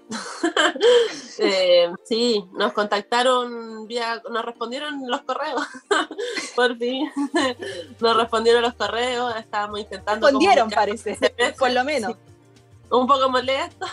[1.40, 5.62] Eh, sí, nos contactaron vía, nos respondieron los correos,
[6.56, 7.12] por fin,
[8.00, 10.28] nos respondieron los correos, estábamos intentando.
[10.28, 11.18] Respondieron, parece,
[11.60, 12.16] por lo menos.
[12.90, 13.86] un poco molesto,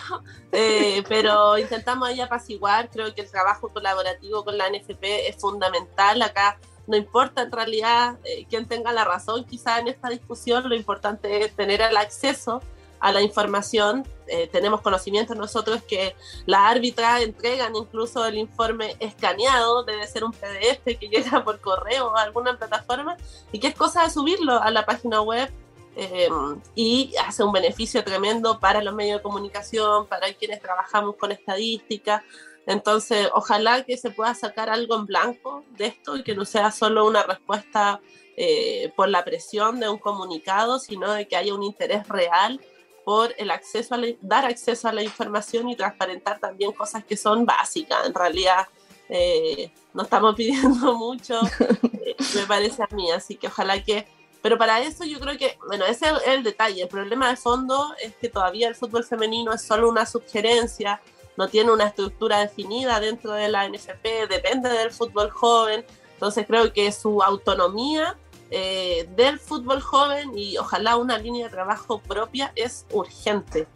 [0.53, 6.23] eh, pero intentamos ahí apaciguar, creo que el trabajo colaborativo con la NFP es fundamental
[6.23, 6.59] acá.
[6.87, 11.45] No importa en realidad eh, quién tenga la razón, quizá en esta discusión lo importante
[11.45, 12.61] es tener el acceso
[13.03, 14.07] a la información.
[14.29, 16.15] Eh, tenemos conocimiento nosotros que
[16.47, 22.07] las árbitras entregan incluso el informe escaneado, debe ser un PDF que llega por correo
[22.07, 23.17] o alguna plataforma,
[23.51, 25.53] y que es cosa de subirlo a la página web
[25.97, 26.29] eh,
[26.77, 32.25] y hace un beneficio tremendo para los medios de comunicación, para quienes trabajamos con estadística.
[32.67, 36.71] Entonces, ojalá que se pueda sacar algo en blanco de esto y que no sea
[36.71, 38.01] solo una respuesta
[38.37, 42.61] eh, por la presión de un comunicado, sino de que haya un interés real
[43.05, 47.45] por el acceso a dar acceso a la información y transparentar también cosas que son
[47.45, 48.07] básicas.
[48.07, 48.69] En realidad,
[49.09, 54.07] eh, no estamos pidiendo mucho, eh, me parece a mí, así que ojalá que...
[54.41, 56.83] Pero para eso yo creo que, bueno, ese es el detalle.
[56.83, 61.01] El problema de fondo es que todavía el fútbol femenino es solo una sugerencia,
[61.37, 65.85] no tiene una estructura definida dentro de la NFP, depende del fútbol joven.
[66.15, 68.17] Entonces creo que su autonomía
[68.55, 73.67] eh, del fútbol joven y ojalá una línea de trabajo propia es urgente.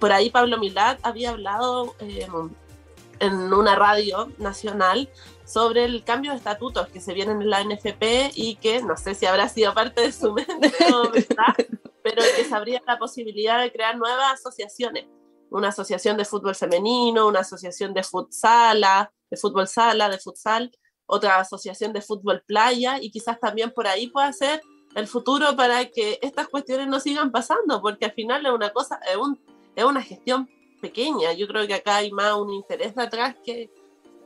[0.00, 2.26] Por ahí Pablo Milad había hablado eh,
[3.20, 5.08] en una radio nacional
[5.44, 9.14] sobre el cambio de estatutos que se vienen en la NFP y que no sé
[9.14, 10.72] si habrá sido parte de su mente,
[12.02, 15.06] pero que se habría la posibilidad de crear nuevas asociaciones.
[15.48, 20.72] Una asociación de fútbol femenino, una asociación de futsala, de fútbol sala, de futsal,
[21.12, 24.62] otra asociación de fútbol playa y quizás también por ahí pueda ser
[24.94, 28.98] el futuro para que estas cuestiones no sigan pasando, porque al final es una cosa,
[29.10, 29.38] es, un,
[29.76, 30.48] es una gestión
[30.80, 31.34] pequeña.
[31.34, 33.70] Yo creo que acá hay más un interés detrás que,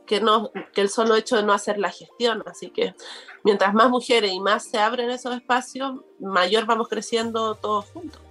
[0.05, 2.41] que, no, que el solo hecho de no hacer la gestión.
[2.45, 2.95] Así que
[3.43, 8.21] mientras más mujeres y más se abren esos espacios, mayor vamos creciendo todos juntos.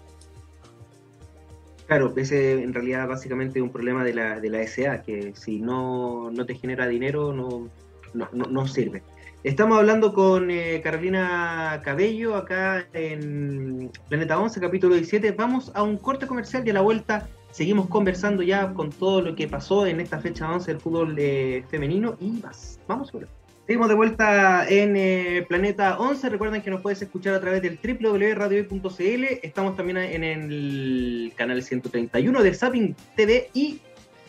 [1.87, 5.61] Claro, ese en realidad básicamente es un problema de la, de la SA, que si
[5.61, 7.69] no, no te genera dinero, no,
[8.17, 9.03] no, no, sirve.
[9.45, 15.33] Estamos hablando con eh, Carolina Cabello acá en Planeta 11, capítulo 17.
[15.33, 19.37] Vamos a un corte comercial y a la vuelta seguimos conversando ya con todo lo
[19.37, 22.81] que pasó en esta fecha 11 del fútbol eh, femenino y más.
[22.89, 23.29] Vamos ver.
[23.67, 26.29] Seguimos de vuelta en eh, Planeta 11.
[26.29, 29.25] Recuerden que nos puedes escuchar a través del www.radio.cl.
[29.43, 33.81] Estamos también en el canal 131 de Zapping TV y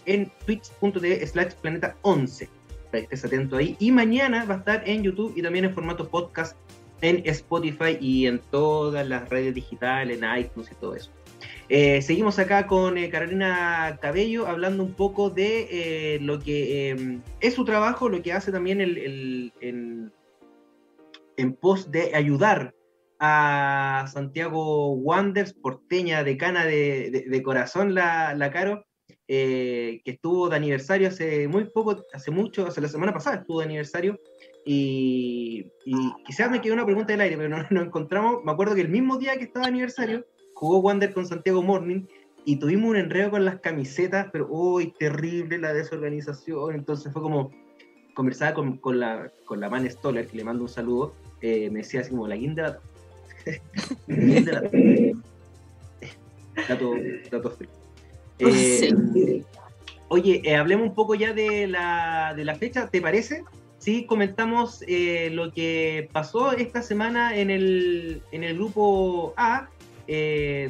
[0.06, 2.57] en twitch.tv slash planeta 11
[2.94, 3.76] estés atento ahí.
[3.80, 6.58] Y mañana va a estar en YouTube y también en formato podcast
[7.02, 11.12] en Spotify y en todas las redes digitales, en iTunes y todo eso.
[11.70, 17.22] Eh, seguimos acá con eh, Carolina Cabello hablando un poco de eh, lo que em,
[17.42, 20.12] es su trabajo, lo que hace también el, en,
[21.60, 22.74] pos de ayudar
[23.20, 28.87] a Santiago Wanders, porteña, decana de, de, corazón, la, la Caro,
[29.28, 33.60] eh, que estuvo de aniversario hace muy poco, hace mucho, hace la semana pasada estuvo
[33.60, 34.20] de aniversario,
[34.66, 35.72] y,
[36.26, 38.90] quizás me quedó una pregunta del aire, pero no nos encontramos, me acuerdo que el
[38.90, 42.06] mismo día que estaba de aniversario, jugó Wander con Santiago Morning,
[42.46, 47.52] y tuvimos un enredo con las camisetas, pero uy, terrible la desorganización, entonces fue como,
[48.14, 51.80] conversaba con, con la, con la Man Stoller, que le mando un saludo, eh, me
[51.80, 52.80] decía así como la guinda la...
[56.68, 56.94] dato,
[57.32, 57.77] dato frío.
[58.40, 59.44] Eh,
[60.10, 63.44] oye, eh, hablemos un poco ya de la, de la fecha, ¿te parece?
[63.80, 69.70] Sí, comentamos eh, lo que pasó esta semana en el, en el grupo A,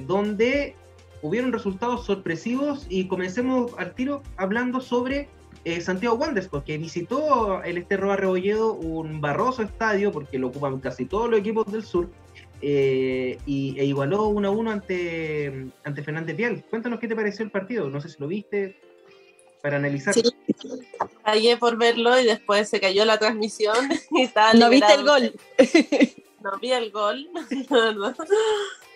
[0.07, 0.75] donde
[1.21, 5.29] hubieron resultados sorpresivos y comencemos al tiro hablando sobre
[5.81, 11.29] Santiago Wanderers, porque visitó el Esterro Rebolledo un barroso estadio, porque lo ocupan casi todos
[11.29, 12.09] los equipos del sur,
[12.61, 16.63] eh, y, e igualó 1 a 1 ante, ante Fernández Vial.
[16.69, 18.79] Cuéntanos qué te pareció el partido, no sé si lo viste,
[19.61, 20.13] para analizar.
[20.13, 20.23] Sí,
[21.59, 23.77] por verlo y después se cayó la transmisión
[24.11, 25.33] y ¿No viste el gol?
[26.41, 27.29] No vi el gol,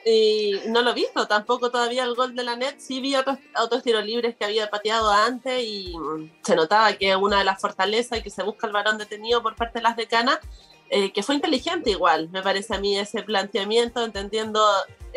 [0.04, 2.76] Y no lo he visto tampoco todavía el gol de la net.
[2.80, 5.94] Sí vi otros, otros tiros libres que había pateado antes y
[6.44, 9.56] se notaba que una de las fortalezas y que se busca el varón detenido por
[9.56, 10.40] parte de las decanas,
[10.94, 14.62] eh, que fue inteligente igual, me parece a mí ese planteamiento, entendiendo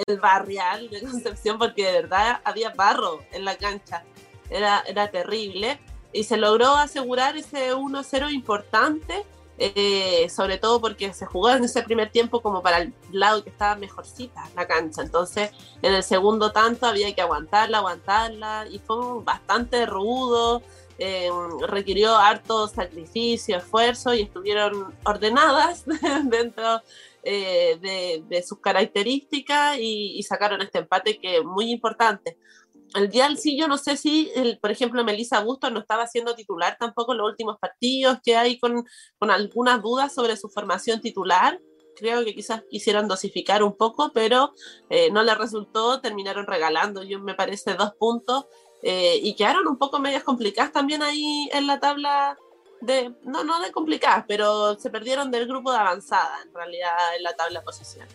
[0.07, 4.05] el barrial de Concepción, porque de verdad había barro en la cancha,
[4.51, 5.81] era, era terrible.
[6.13, 9.25] Y se logró asegurar ese 1-0 importante
[9.57, 13.51] eh, sobre todo porque se jugó en ese primer tiempo como para el lado que
[13.51, 18.97] estaba mejorcita la cancha, entonces en el segundo tanto había que aguantarla, aguantarla y fue
[19.23, 20.61] bastante rudo,
[20.99, 21.29] eh,
[21.69, 25.85] requirió harto sacrificio, esfuerzo y estuvieron ordenadas
[26.25, 26.81] dentro
[27.23, 32.37] eh, de, sus características y, y, sacaron este empate que es muy importante
[32.95, 34.31] el Dial sí, yo no sé si,
[34.61, 38.59] por ejemplo, Melissa Bustos no estaba siendo titular tampoco en los últimos partidos, que hay
[38.59, 38.85] con,
[39.19, 41.61] con algunas dudas sobre su formación titular.
[41.97, 44.53] Creo que quizás quisieron dosificar un poco, pero
[44.91, 48.47] eh, no le resultó, terminaron regalando, yo me parece, dos puntos
[48.83, 52.37] eh, y quedaron un poco medias complicadas también ahí en la tabla
[52.81, 57.23] de, no, no de complicadas, pero se perdieron del grupo de avanzada en realidad en
[57.23, 58.07] la tabla de posición.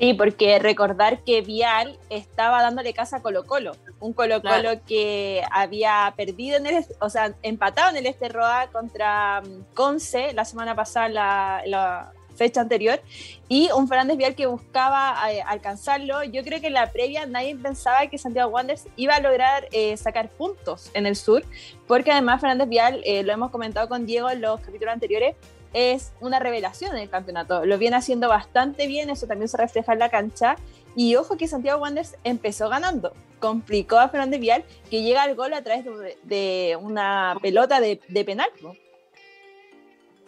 [0.00, 5.42] Sí, porque recordar que Vial estaba dándole casa a Colo Colo, un Colo Colo que
[5.50, 10.74] había perdido en el, o sea, empatado en el Esterroa contra mm, Conce la semana
[10.74, 13.02] pasada, la, fecha anterior,
[13.48, 16.24] y un Fernández Vial que buscaba eh, alcanzarlo.
[16.24, 19.94] Yo creo que en la previa nadie pensaba que Santiago Wanderers iba a lograr eh,
[19.98, 21.42] sacar puntos en el sur,
[21.86, 25.36] porque además Fernández Vial, eh, lo hemos comentado con Diego en los capítulos anteriores,
[25.74, 27.66] es una revelación en el campeonato.
[27.66, 30.56] Lo viene haciendo bastante bien, eso también se refleja en la cancha.
[30.96, 35.52] Y ojo que Santiago Wanderers empezó ganando, complicó a Fernández Vial, que llega al gol
[35.52, 35.84] a través
[36.24, 38.48] de, una pelota de, penal.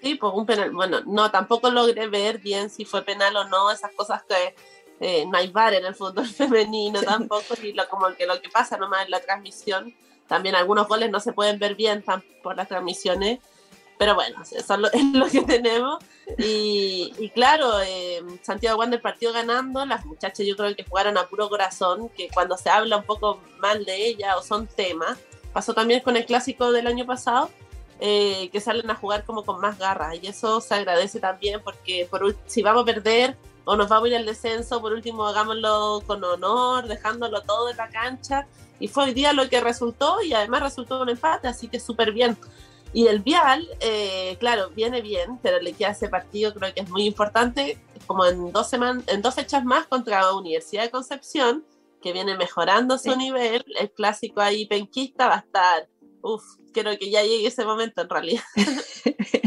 [0.02, 0.70] Sí, pues un penal.
[0.72, 4.54] Bueno, no, tampoco logré ver bien si fue penal o no, esas cosas que
[5.00, 8.48] eh, no hay bar en el fútbol femenino tampoco, y lo, como que lo que
[8.48, 9.94] pasa nomás en la transmisión.
[10.26, 12.04] También algunos goles no se pueden ver bien
[12.42, 13.38] por las transmisiones
[14.02, 16.02] pero bueno, eso es lo, que tenemos.
[16.36, 19.86] Y, claro, eh, Santiago Wander partió ganando.
[19.86, 23.40] Las muchachas yo creo que jugaron a puro corazón, que cuando se habla un poco
[23.60, 25.20] mal de ella o son temas,
[25.52, 27.48] pasó también con el clásico del año pasado,
[28.00, 30.14] eh, que salen a jugar como con más garra.
[30.14, 34.08] Y eso se agradece también porque por, si vamos a perder o nos vamos a
[34.08, 38.46] ir al descenso, por último hagámoslo con honor, dejándolo todo en la cancha.
[38.80, 42.12] Y fue hoy día lo que resultó y además resultó un empate, así que súper
[42.12, 42.36] bien.
[42.92, 46.90] Y el Vial, eh, claro, viene bien, pero le queda ese partido, creo que es
[46.90, 51.64] muy importante, como en dos, semanas, en dos fechas más contra la Universidad de Concepción,
[52.02, 53.64] que viene mejorando su nivel.
[53.78, 55.88] El clásico ahí penquista va a estar,
[56.20, 58.42] uff, creo que ya llegue ese momento en realidad.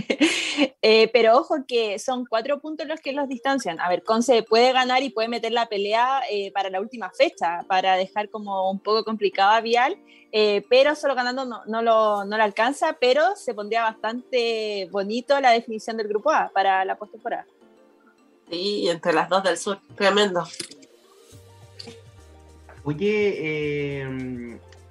[0.88, 3.80] Eh, pero ojo que son cuatro puntos los que los distancian.
[3.80, 7.66] A ver, Conce puede ganar y puede meter la pelea eh, para la última fecha,
[7.68, 9.98] para dejar como un poco complicado a Vial,
[10.32, 15.42] eh, pero solo ganando no, no, lo, no lo alcanza, pero se pondría bastante bonito
[15.42, 17.48] la definición del grupo A para la postemporada.
[18.52, 20.48] Sí, entre las dos del sur, tremendo.
[22.84, 24.06] Oye,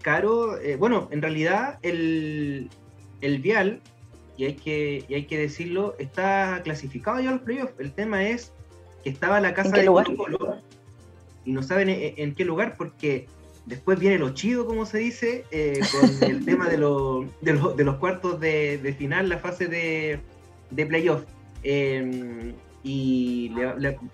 [0.04, 2.68] Caro, bueno, en realidad el,
[3.22, 3.80] el Vial
[4.36, 7.72] y hay que, hay que decirlo, está clasificado ya a los playoffs.
[7.78, 8.52] El tema es
[9.02, 10.58] que estaba la casa de Colo Colo
[11.46, 13.26] y no saben en, qué lugar porque
[13.66, 16.76] después viene lo chido, como se dice, eh, con el tema de,
[17.40, 20.20] de, los cuartos de, final, la fase de,
[20.70, 21.24] de playoff.
[21.62, 23.50] Em, y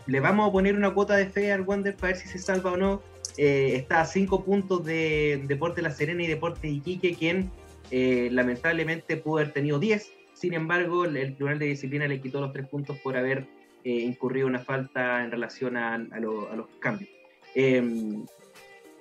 [0.07, 2.72] le, vamos a poner una cuota de fe al Wander para ver si se salva
[2.72, 3.03] o no.
[3.42, 7.50] Eh, está a cinco puntos de Deporte La Serena y Deporte Iquique, quien
[7.90, 12.53] eh, lamentablemente pudo haber tenido 10, sin embargo, el, Tribunal de Disciplina le quitó los
[12.53, 13.46] tres puntos por haber
[13.83, 17.09] eh, incurrido una falta en relación a, los cambios.
[17.55, 18.26] Em,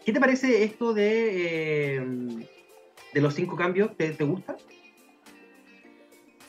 [0.06, 2.46] ¿Qué te parece esto de, em,
[3.14, 3.92] de los cinco cambios?
[3.98, 4.56] ¿Te, gusta?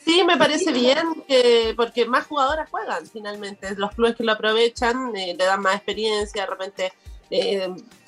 [0.05, 1.09] Sí, me parece bien,
[1.77, 3.75] porque más jugadoras juegan finalmente.
[3.75, 6.93] Los clubes que lo aprovechan le dan más experiencia, de repente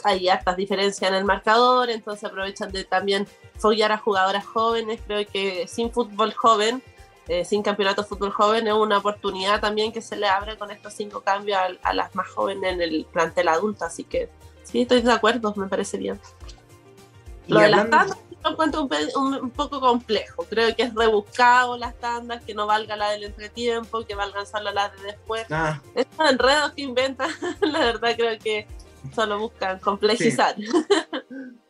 [0.04, 3.26] hay hartas diferencias en el marcador, entonces aprovechan de también
[3.58, 5.00] follar a jugadoras jóvenes.
[5.06, 6.82] Creo que sin fútbol joven,
[7.28, 10.70] eh, sin campeonato de fútbol joven, es una oportunidad también que se le abre con
[10.70, 13.84] estos cinco cambios a, las más jóvenes en el plantel adulto.
[13.84, 14.28] Así que
[14.64, 16.20] sí, estoy de acuerdo, me parece bien.
[17.46, 20.44] Lo de las tandas lo encuentro un, poco complejo.
[20.48, 24.72] Creo que es rebuscado las tandas, que no valga la del entretiempo, que valgan solo
[24.72, 25.46] las de después.
[25.50, 25.80] Ah.
[25.94, 28.66] Estos enredos que inventan, la verdad creo que
[29.14, 30.54] solo buscan complejizar.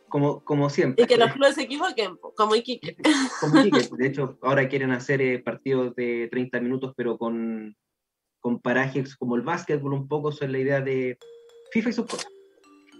[0.08, 1.04] Como, como siempre.
[1.04, 2.96] Y que los clubes se equivoquen, como Iquique.
[3.40, 3.88] Como Iquique.
[3.96, 7.74] De hecho, ahora quieren hacer eh, partidos de 30 minutos, pero con,
[8.40, 11.16] con parajes como el básquetbol un poco, son la idea de
[11.72, 12.30] FIFA y sus cosas.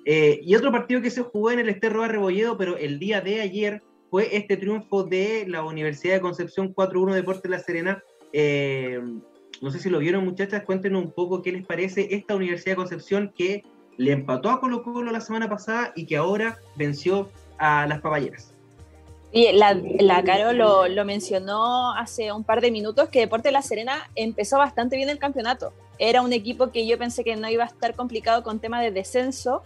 [0.06, 3.42] Eh, y otro partido que se jugó en el Esterro Rebolledo, pero el día de
[3.42, 8.04] ayer, fue este triunfo de la Universidad de Concepción 4-1 Deportes La Serena.
[8.34, 9.00] Eh,
[9.62, 12.76] no sé si lo vieron, muchachas, cuéntenos un poco qué les parece esta Universidad de
[12.76, 13.62] Concepción que
[14.02, 18.52] le empató a Colo Colo la semana pasada y que ahora venció a las Paballeras.
[19.30, 24.10] Y la, la Caro lo, mencionó hace un par de minutos que Deporte La Serena
[24.16, 25.72] empezó bastante bien el campeonato.
[25.98, 28.90] Era un equipo que yo pensé que no iba a estar complicado con tema de
[28.90, 29.62] descenso,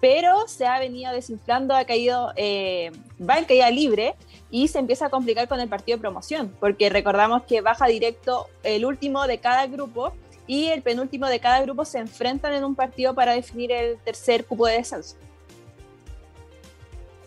[0.00, 4.14] pero se ha venido desinflando, ha caído, eh, va en caída libre
[4.50, 8.46] y se empieza a complicar con el partido de promoción, porque recordamos que baja directo
[8.62, 10.12] el último de cada grupo
[10.48, 14.44] y el penúltimo de cada grupo se enfrentan en un partido para definir el tercer
[14.44, 15.16] cupo de descenso.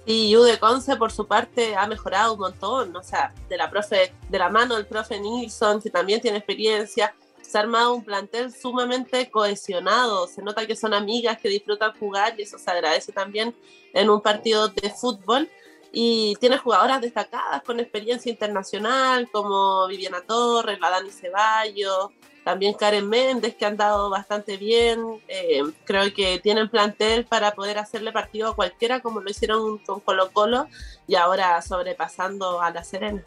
[0.05, 4.11] Y Ude Conce, por su parte, ha mejorado un montón, o sea, de la, profe,
[4.27, 7.13] de la mano del profe Nilsson, que también tiene experiencia,
[7.51, 10.25] se ha armado un plantel sumamente cohesionado.
[10.25, 13.53] Se nota que son amigas que disfrutan jugar y eso se agradece también
[13.93, 15.49] en un partido de fútbol.
[15.91, 22.11] Y tiene jugadoras destacadas con experiencia internacional como Viviana Torres, la Dani Ceballos,
[22.43, 24.99] también Karen Méndez que han dado bastante bien.
[25.27, 29.99] Eh, creo que tienen plantel para poder hacerle partido a cualquiera como lo hicieron con
[29.99, 30.67] Colo Colo
[31.07, 33.23] y ahora sobrepasando a la Serena.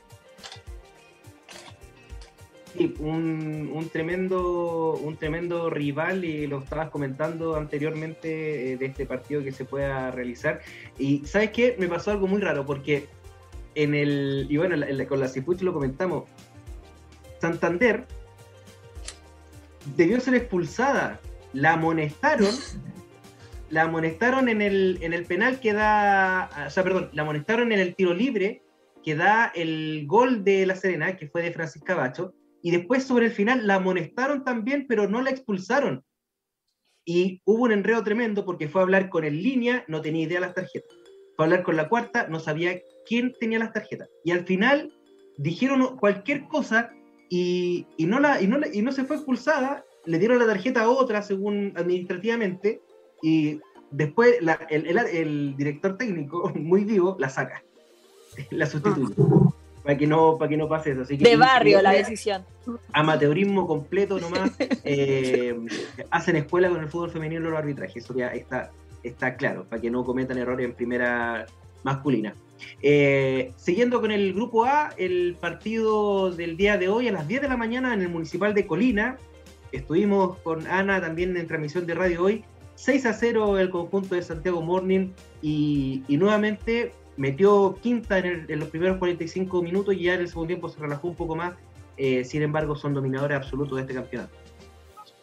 [2.77, 9.45] Sí, un, tremendo, un tremendo rival y lo estabas comentando anteriormente eh, de este partido
[9.45, 10.61] que se pueda realizar.
[10.99, 11.77] Y ¿sabes qué?
[11.79, 13.07] Me pasó algo muy raro porque
[13.77, 14.77] en el, y bueno,
[15.09, 16.25] con la Cipuch lo comentamos,
[17.41, 18.07] Santander
[19.97, 21.21] debió ser expulsada,
[21.53, 22.55] la amonestaron,
[23.71, 27.81] la amonestaron en el, en el penal que da, o sea, perdón, la amonestaron en
[27.81, 28.63] el tiro libre
[29.03, 33.27] que da el gol de La Serena, que fue de Francisca Bacho, y después sobre
[33.27, 36.03] el final la amonestaron también, pero no la expulsaron.
[37.05, 40.41] Y hubo un enredo tremendo porque fue a hablar con el línea, no tenía idea
[40.41, 40.97] de las tarjetas.
[41.37, 44.09] Fue a hablar con la cuarta, no sabía quién tenía las tarjetas.
[44.25, 44.91] Y al final
[45.37, 46.91] dijeron cualquier cosa
[47.29, 50.89] y, no, la, y, no, y no se fue expulsada, le dieron la tarjeta a
[50.89, 52.81] otra según administrativamente
[53.23, 53.61] y
[53.91, 54.37] después
[54.71, 57.63] el, el, director técnico, muy vivo, la saca,
[58.51, 59.15] la sustituye
[59.85, 61.03] para que no para que no pase eso.
[61.03, 62.45] Así de barrio la decisión.
[62.93, 64.51] Amateurismo completo nomás.
[64.87, 65.57] Eh,
[66.11, 68.71] hacen escuela con el fútbol femenino los arbitrajes, eso ya está,
[69.03, 71.47] está claro, para que no cometan errores en primera
[71.83, 72.35] masculina.
[72.83, 77.43] Eh, siguiendo con el grupo A, el partido del día de hoy a las 10
[77.43, 79.17] de la mañana en el Municipal de Colina.
[79.73, 82.45] Estuvimos con Ana también en transmisión de radio hoy.
[82.77, 85.11] 6 a 0 el conjunto de Santiago Morning
[85.43, 90.69] y, nuevamente metió quinta en, los primeros 45 minutos y ya en el segundo tiempo
[90.69, 91.55] se relajó un poco más.
[91.97, 94.35] Eh, sin embargo, son dominadores absolutos de este campeonato.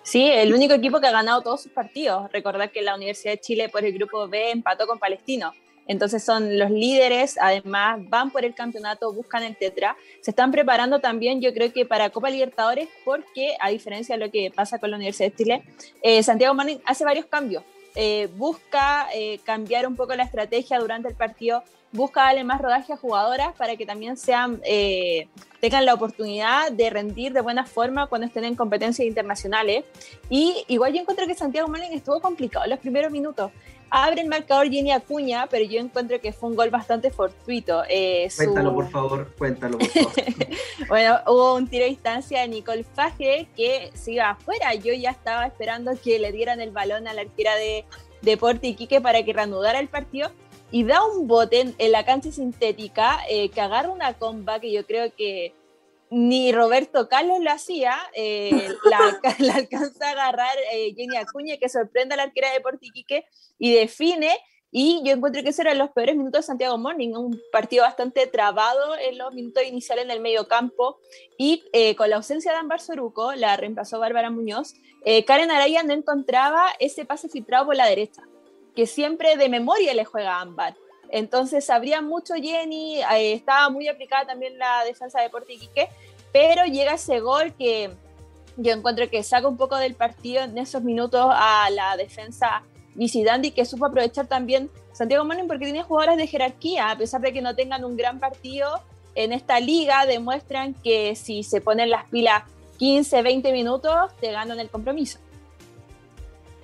[0.03, 2.31] Sí, el único equipo que ha ganado todos sus partidos.
[2.31, 5.53] Recordar que la Universidad de Chile por el grupo B empató con Palestino.
[5.91, 9.95] Entonces son los líderes, además van por el campeonato, buscan el tetra.
[10.21, 14.31] Se están preparando también, yo creo que para Copa Libertadores, porque a diferencia de lo
[14.31, 15.63] que pasa con la Universidad de Chile,
[16.01, 17.63] eh, Santiago Morning hace varios cambios.
[17.93, 19.07] Eh, busca
[19.43, 21.61] cambiar un poco la estrategia durante el partido
[21.91, 25.27] busca darle más rodaje a jugadoras para que también sean, eh,
[25.59, 29.83] tengan la oportunidad de rendir de buena forma cuando estén en competencias internacionales.
[30.29, 33.51] Y igual yo encuentro que Santiago Morning estuvo complicado los primeros minutos.
[33.93, 37.83] Abre el marcador Jenny Acuña, pero yo encuentro que fue un gol bastante fortuito.
[37.89, 40.13] Eh, cuéntalo, por favor, cuéntalo, por favor.
[40.87, 44.73] bueno, hubo un tiro de distancia de Nicole Fage que se iba afuera.
[44.75, 47.83] Yo ya estaba esperando que le dieran el balón a la arquera de
[48.21, 50.31] Deporte Iquique para que reanudara el partido
[50.71, 54.85] y da un bote en, la cancha sintética eh, que agarra una comba que yo
[54.85, 55.53] creo que
[56.11, 58.51] ni Roberto Carlos lo hacía, eh,
[59.39, 63.25] la, alcanza a agarrar eh, Jenny Acuña, que sorprende a la arquera de Portiquique
[63.57, 64.37] y define.
[64.73, 68.25] Y yo encuentro que esos eran los peores minutos de Santiago Morning, un partido bastante
[68.27, 70.97] trabado en los minutos iniciales en el medio campo.
[71.37, 71.65] Y
[71.97, 74.75] con la ausencia de Ambar Soruco, la reemplazó Bárbara Muñoz,
[75.27, 78.21] Karen Araya no encontraba ese pase filtrado por la derecha
[78.75, 80.75] que siempre de memoria le juega a Ámbar.
[81.11, 85.89] Entonces sabría mucho Jenny, eh, estaba muy aplicada también la defensa de Portiquique,
[86.31, 87.91] pero llega ese gol que
[88.57, 92.63] yo encuentro que saca un poco del partido en esos minutos a la defensa
[92.95, 97.31] Dandy que supo aprovechar también Santiago Morning porque tiene jugadoras de jerarquía, a pesar de
[97.33, 98.81] que no tengan un gran partido
[99.15, 102.43] en esta liga, demuestran que si se ponen las pilas
[102.77, 105.19] 15, 20 minutos, te ganan el compromiso.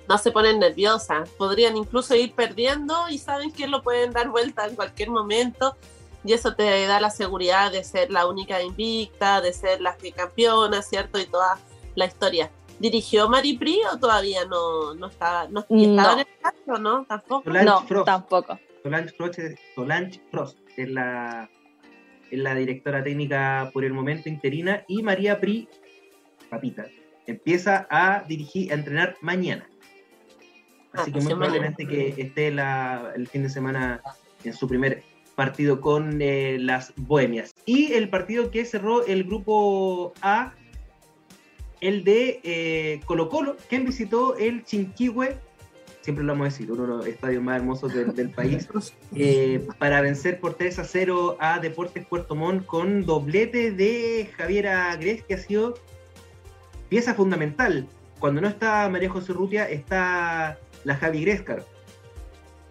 [0.08, 4.66] No se ponen nerviosas, podrían incluso ir perdiendo y saben que lo pueden dar vuelta
[4.66, 5.76] en cualquier momento
[6.24, 10.12] y eso te da la seguridad de ser la única invicta, de ser la que
[10.12, 11.18] campeona, ¿cierto?
[11.18, 11.58] Y toda
[11.94, 12.50] la historia.
[12.78, 13.28] ¿Dirigió
[13.58, 17.04] Pri o todavía no, no estaba, no, estaba en el caso, no?
[17.06, 17.50] Tampoco.
[17.50, 18.58] no, tampoco.
[18.82, 19.40] Solange Frost,
[19.74, 21.50] Solange Frost es la,
[22.30, 25.68] es la directora técnica por el momento interina y María Pri,
[26.48, 26.86] papita,
[27.26, 29.67] empieza a dirigir, a entrenar mañana.
[30.92, 34.00] Así ah, que muy probablemente que esté la, el fin de semana
[34.44, 35.02] en su primer
[35.34, 37.54] partido con eh, las Bohemias.
[37.64, 40.52] Y el partido que cerró el grupo A
[41.80, 45.36] el de eh, Colo Colo, quien visitó el Chinquihue,
[46.00, 48.68] siempre lo vamos a decir, uno de los estadios más hermosos del, país,
[49.14, 54.68] eh, para vencer por 3 a 0 a Deportes Puerto Montt con doblete de Javier
[54.68, 55.74] Agres, que ha sido
[56.88, 57.86] pieza fundamental.
[58.18, 60.58] Cuando no está María José Rutia, está
[60.88, 61.64] la Javi Grescar.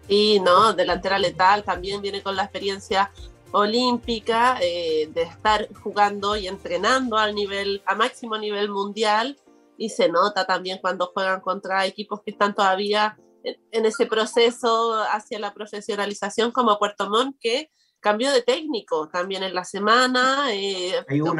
[0.08, 3.10] Y no, delantera letal, también viene con la experiencia
[3.52, 9.38] olímpica, eh, de estar jugando y entrenando al nivel, a máximo nivel mundial,
[9.78, 15.38] y se nota también cuando juegan contra equipos que están todavía en, ese proceso hacia
[15.38, 21.20] la profesionalización como Puerto Montt, que cambió de técnico también en la semana, eh, Hay
[21.20, 21.38] un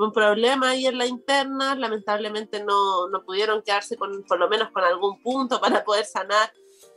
[0.00, 0.06] problema.
[0.06, 4.70] un problema ahí en la interna, lamentablemente no, no pudieron quedarse con, por lo menos
[4.70, 6.50] con algún punto para poder sanar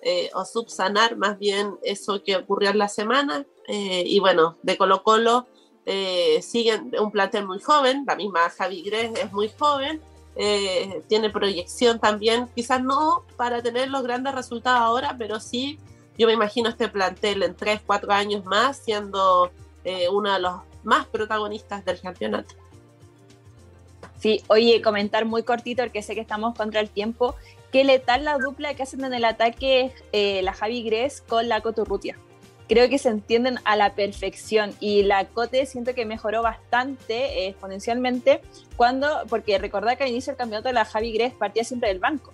[0.05, 3.45] eh, o subsanar más bien eso que ocurrió en la semana.
[3.67, 5.47] Eh, y bueno, de Colo Colo
[5.85, 10.01] eh, siguen un plantel muy joven, la misma Javi Gres es muy joven,
[11.07, 15.77] tiene proyección también, quizás no para tener los grandes resultados ahora, pero sí,
[16.17, 19.51] yo me imagino este plantel en 3, 4 años más siendo
[20.11, 22.55] uno de los más protagonistas del campeonato.
[24.23, 27.35] Sí, oye, comentar muy cortito porque sé que estamos contra el tiempo
[27.73, 31.59] qué letal la dupla que hacen en el ataque eh, la Javi Gres con la
[31.59, 32.17] Coturrutia.
[32.69, 37.47] Creo que se entienden a la perfección y la Cote siento que mejoró bastante eh,
[37.47, 38.39] exponencialmente
[38.77, 42.31] cuando, porque recordad que al inicio del campeonato la Javi Gres partía siempre del banco.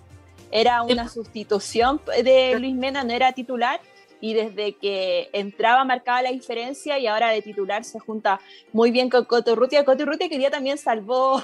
[0.52, 3.80] Era una sustitución de Luis Mena, no era titular
[4.20, 8.40] y desde que entraba marcaba la diferencia y ahora de titular se junta
[8.72, 9.84] muy bien con Coturrutia.
[9.84, 11.42] Coturrutia que día también salvó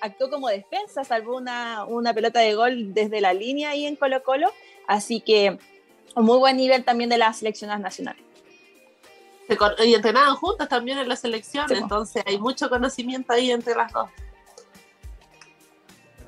[0.00, 4.22] actuó como defensa, salvó una, una pelota de gol desde la línea ahí en Colo
[4.22, 4.52] Colo,
[4.86, 5.58] así que
[6.14, 8.22] un muy buen nivel también de las selecciones nacionales.
[9.84, 14.10] Y entrenaban juntas también en la selección, entonces hay mucho conocimiento ahí entre las dos.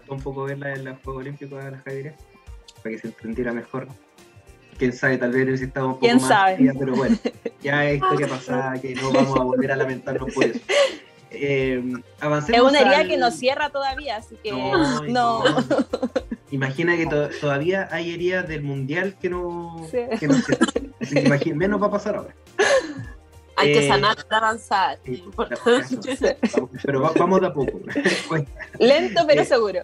[0.09, 2.15] Un poco verla en los Juegos Olímpicos de las Javier,
[2.77, 3.89] para que se entendiera mejor.
[4.79, 6.29] Quién sabe, tal vez necesitamos un poco ¿Quién más.
[6.29, 6.73] Sabe?
[6.79, 7.19] pero bueno,
[7.63, 10.61] ya es historia pasada que no vamos a volver a lamentarnos por eso.
[11.31, 11.83] Eh,
[12.21, 15.45] avancemos es una herida que no cierra todavía, así que no.
[16.51, 17.07] Imagina que
[17.41, 20.35] todavía hay heridas del mundial que no, que no.
[21.01, 22.35] Así que imagina, menos va a pasar ahora.
[23.61, 24.99] Hay que eh, sanar para avanzar.
[26.85, 27.81] pero vamos de a poco.
[28.79, 29.81] Lento pero eh, seguro.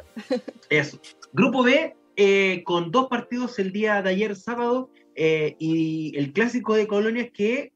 [0.70, 0.98] Eso.
[1.32, 6.86] Grupo B, eh, con dos partidos el día de ayer sábado y el clásico de
[6.86, 7.72] Colonias que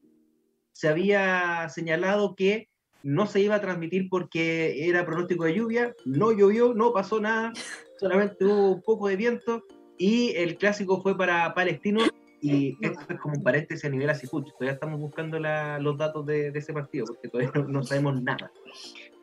[0.73, 2.67] se había señalado que
[3.03, 7.53] no se iba a transmitir porque era pronóstico de lluvia, no llovió, no pasó nada,
[7.99, 9.63] solamente hubo un poco de viento
[9.97, 12.01] y el clásico fue para Palestino
[12.41, 16.47] y esto es como un paréntesis a nivel así, todavía estamos buscando los datos de,
[16.47, 18.51] ese partido porque todavía no, sabemos nada.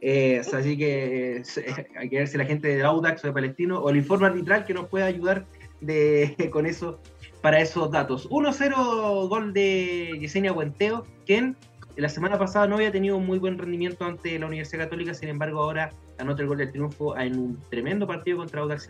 [0.00, 3.80] Eh, así que eh, hay que ver si la gente de Audax o de Palestino
[3.80, 5.46] o el informe arbitral que nos pueda ayudar
[5.80, 7.00] de, con eso
[7.40, 8.28] para esos datos.
[8.30, 11.56] 1-0 gol de Yesenia Guenteo, quien
[12.00, 15.30] la semana pasada no había tenido un muy buen rendimiento ante la Universidad Católica, sin
[15.30, 18.88] embargo ahora anota el gol del triunfo en un tremendo partido contra Audax.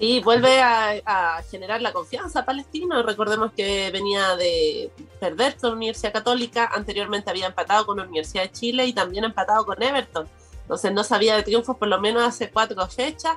[0.00, 3.02] Sí, vuelve a, generar la confianza palestino.
[3.02, 8.44] Recordemos que venía de perder con la Universidad Católica, anteriormente había empatado con la Universidad
[8.44, 10.26] de Chile y también empatado con Everton.
[10.62, 13.34] Entonces no sabía de triunfos por lo menos hace cuatro fechas.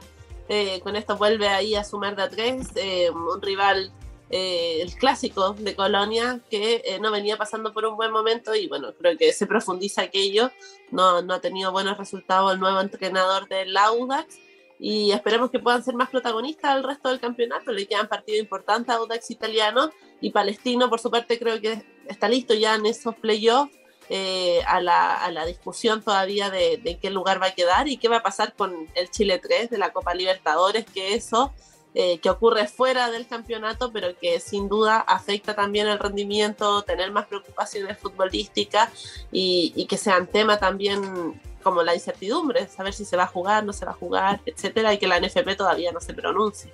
[0.50, 3.92] Eh, con esto vuelve ahí a sumar de a tres, eh, un rival
[4.30, 8.68] eh, el clásico de Colonia, que eh, no venía pasando por un buen momento y
[8.68, 10.52] bueno, creo que se profundiza aquello,
[10.92, 14.40] no, no ha tenido buenos resultados el nuevo entrenador del Audax
[14.80, 18.90] y esperemos que puedan ser más protagonistas el resto del campeonato, le quedan partidos importantes
[18.90, 23.16] a Audax italiano y Palestino por su parte creo que está listo ya en esos
[23.16, 23.78] playoffs
[24.10, 27.98] eh, a, la, a, la, discusión todavía de, de, qué lugar va a quedar y
[27.98, 31.54] qué va a pasar con el Chile 3 de la Copa Libertadores, que eso
[31.96, 37.12] eh, que ocurre fuera del campeonato, pero que sin duda afecta también el rendimiento, tener
[37.12, 38.90] más preocupaciones futbolísticas
[39.32, 43.74] y, que sean tema también como la incertidumbre, saber si se va a jugar, no
[43.74, 46.74] se va a jugar, etcétera, y que la NFP todavía no se pronuncie.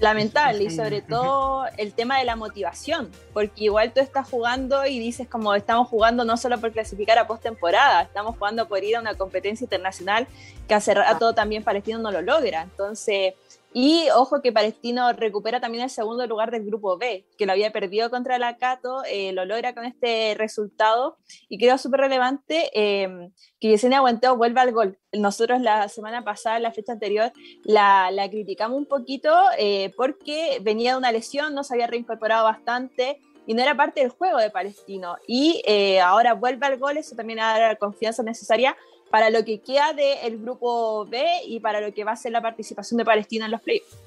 [0.00, 4.98] Lamentable y sobre todo el tema de la motivación, porque igual tú estás jugando y
[4.98, 9.00] dices como estamos jugando no solo por clasificar a postemporada, estamos jugando por ir a
[9.00, 10.26] una competencia internacional
[10.66, 12.62] que hace rato también Palestino no lo logra.
[12.62, 13.34] Entonces,
[13.74, 17.72] y ojo que Palestino recupera también el segundo lugar del grupo B, que lo había
[17.72, 21.16] perdido contra la Cato, eh, lo logra con este resultado.
[21.48, 24.98] Y creo súper relevante eh, que Yesenia Aguanteo vuelva al gol.
[25.12, 27.32] Nosotros la semana pasada, la fecha anterior,
[27.64, 32.44] la, la criticamos un poquito eh, porque venía de una lesión, no se había reincorporado
[32.44, 35.16] bastante y no era parte del juego de Palestino.
[35.26, 35.62] Y
[35.98, 38.76] ahora vuelve al gol, eso también da la confianza necesaria
[39.12, 42.40] para lo que queda del grupo B y para lo que va a ser la
[42.40, 43.98] participación de Palestina en los playoffs.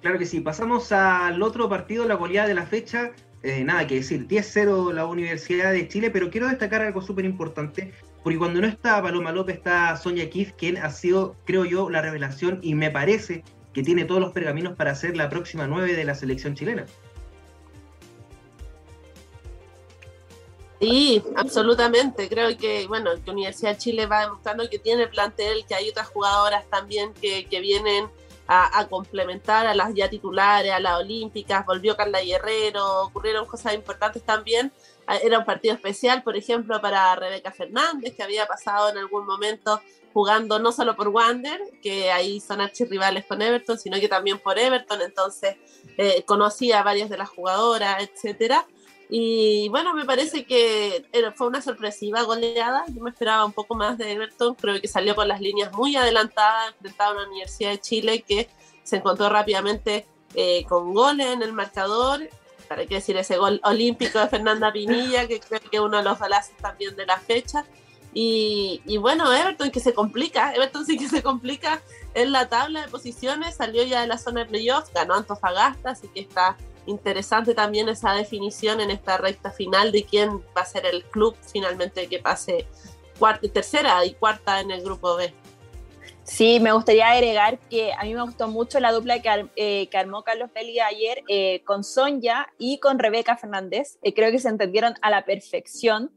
[0.00, 3.12] Claro que sí, pasamos al otro partido, la goleada de la fecha.
[3.44, 7.92] Eh, nada que decir, 10-0 la Universidad de Chile, pero quiero destacar algo súper importante,
[8.24, 12.02] porque cuando no está Paloma López, está Sonia Kif, quien ha sido, creo yo, la
[12.02, 16.04] revelación y me parece que tiene todos los pergaminos para ser la próxima 9 de
[16.04, 16.86] la selección chilena.
[20.82, 22.28] Sí, absolutamente.
[22.28, 26.08] Creo que, bueno, que Universidad de Chile va demostrando que tiene plantel, que hay otras
[26.08, 28.08] jugadoras también que, que vienen
[28.48, 31.64] a, complementar a las ya titulares, a las olímpicas.
[31.64, 34.72] Volvió Carla Guerrero, ocurrieron cosas importantes también.
[35.06, 39.24] Ah, era un partido especial, por ejemplo, para Rebeca Fernández, que había pasado en algún
[39.24, 39.80] momento
[40.12, 44.58] jugando no solo por Wander, que ahí son archirrivales con Everton, sino que también por
[44.58, 45.00] Everton.
[45.00, 45.56] Entonces,
[45.96, 48.66] eh, conocía a varias de las jugadoras, etcétera.
[49.14, 51.04] Y bueno, me parece que
[51.34, 52.86] fue una sorpresiva goleada.
[52.88, 54.54] Yo me esperaba un poco más de Everton.
[54.54, 58.48] Creo que salió con las líneas muy adelantadas, enfrentado a una Universidad de Chile que
[58.82, 62.26] se encontró rápidamente eh, con goles en el marcador.
[62.66, 66.04] Para qué decir ese gol olímpico de Fernanda Pinilla, que creo que es uno de
[66.04, 67.66] los balazos también de la fecha.
[68.14, 71.82] Y, y, bueno, Everton que se complica, Everton sí que se complica
[72.14, 76.08] en la tabla de posiciones, salió ya de la zona de playoffs, ganó Antofagasta, así
[76.08, 76.56] que está
[76.86, 81.36] interesante también esa definición en esta recta final de quién va a ser el club
[81.40, 82.66] finalmente que pase
[83.18, 85.32] cuarta, tercera y cuarta en el grupo B.
[86.24, 90.22] Sí, me gustaría agregar que a mí me gustó mucho la dupla que, eh, armó
[90.22, 93.98] Carlos Feli ayer eh, con Sonja y con Rebeca Fernández.
[94.02, 96.12] Eh, creo que se entendieron a la perfección.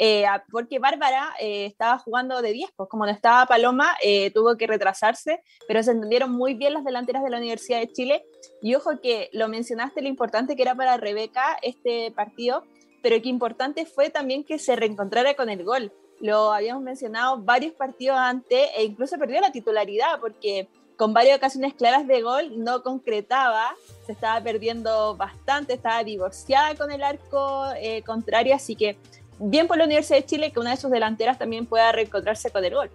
[0.00, 4.56] Eh, porque Bárbara eh, estaba jugando de 10, pues como no estaba Paloma, eh, tuvo
[4.56, 8.24] que retrasarse, pero se entendieron muy bien las delanteras de la Universidad de Chile.
[8.62, 12.62] Y ojo que lo mencionaste, lo importante que era para Rebeca este partido,
[13.02, 15.92] pero que importante fue también que se reencontrara con el gol.
[16.20, 21.74] Lo habíamos mencionado varios partidos antes e incluso perdió la titularidad porque con varias ocasiones
[21.74, 27.66] claras de gol no concretaba, se estaba perdiendo bastante, estaba divorciada con el arco
[28.04, 28.98] contrario, así que
[29.38, 32.64] bien por la Universidad de Chile que una de sus delanteras también pueda reencontrarse con
[32.64, 32.90] el gol.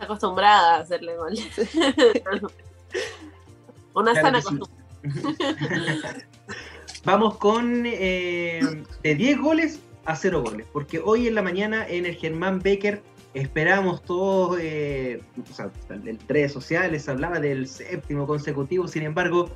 [0.00, 1.34] Acostumbrada a hacerle gol.
[3.94, 4.84] una sana costumbre.
[7.04, 8.60] Vamos con eh,
[9.02, 13.02] de 10 goles a 0 goles, porque hoy en la mañana en el Germán Becker
[13.34, 15.20] esperamos todos, eh,
[15.50, 19.50] o sea, en redes sociales hablaba del séptimo consecutivo, sin embargo,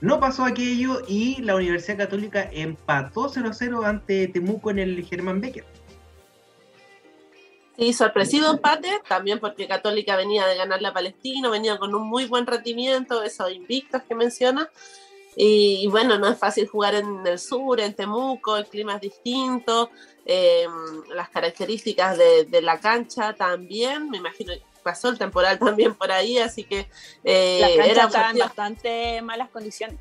[0.00, 5.64] no pasó aquello y la Universidad Católica empató 0-0 ante Temuco en el Germán Becker.
[7.76, 12.26] Sí, sorpresivo empate, también porque Católica venía de ganarle a Palestino, venía con un muy
[12.26, 14.68] buen rendimiento, esos invictos que menciona.
[15.36, 19.90] Y, bueno, no es fácil jugar en el sur, en Temuco, el clima es distinto,
[20.26, 20.70] em,
[21.14, 24.52] las características de, de, la cancha también, me imagino
[24.82, 26.88] pasó el temporal también por ahí, así que
[27.24, 29.98] eh, era en bastante malas condiciones.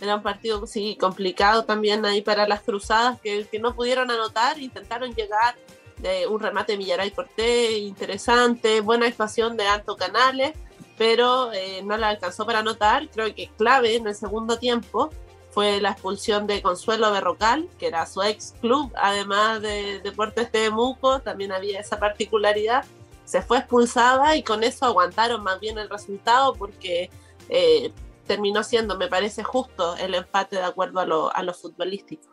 [0.00, 4.58] Era un partido sí, complicado también ahí para las cruzadas que, que no pudieron anotar,
[4.60, 5.54] intentaron llegar
[5.98, 10.52] de un remate de Millaray Cortés, interesante, buena expansión de Alto Canales,
[10.98, 13.08] pero eh, no la alcanzó para anotar.
[13.08, 15.10] Creo que clave en el segundo tiempo
[15.50, 21.20] fue la expulsión de Consuelo Berrocal, que era su ex club, además de Deportes Temuco,
[21.20, 22.84] también había esa particularidad
[23.32, 27.08] se fue expulsada y con eso aguantaron más bien el resultado porque
[27.48, 27.90] eh,
[28.26, 32.28] terminó siendo, me parece justo, el empate de acuerdo a lo, a lo futbolístico.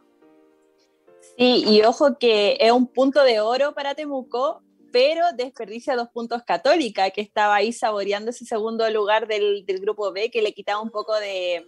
[1.38, 6.44] Sí, y ojo que es un punto de oro para Temuco, pero desperdicia dos puntos
[6.46, 10.82] Católica, que estaba ahí saboreando ese segundo lugar del, del grupo B, que le quitaba
[10.82, 11.66] un poco de,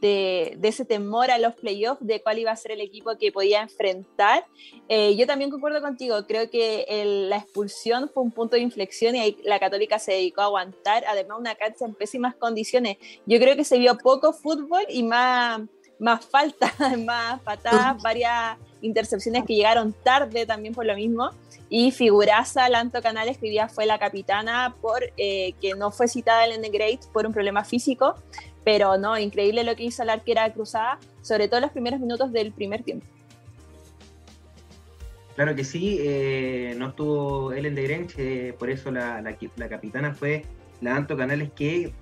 [0.00, 3.62] de, ese temor a los playoffs, de cuál iba a ser el equipo que podía
[3.62, 4.46] enfrentar.
[4.88, 6.86] Eh, yo también concuerdo contigo, creo que
[7.28, 11.04] la expulsión fue un punto de inflexión y ahí la Católica se dedicó a aguantar,
[11.06, 12.98] además una cancha en pésimas condiciones.
[13.26, 15.62] Yo creo que se vio poco fútbol y más,
[15.98, 16.72] más falta,
[17.04, 21.30] más patadas, varias intercepciones que llegaron tarde también por lo mismo.
[21.68, 26.08] Y figuraza Lanto Canales, que hoy día fue la capitana, por eh, que no fue
[26.08, 28.16] citada en el Great por un problema físico.
[28.64, 32.32] Pero no, increíble lo que hizo la arquera cruzada, sobre todo en los primeros minutos
[32.32, 33.06] del primer tiempo.
[35.36, 40.12] Claro que sí, eh, no estuvo Ellen de Grench, eh, por eso la, la, capitana
[40.12, 40.44] fue
[40.82, 41.94] la Anto Canales, que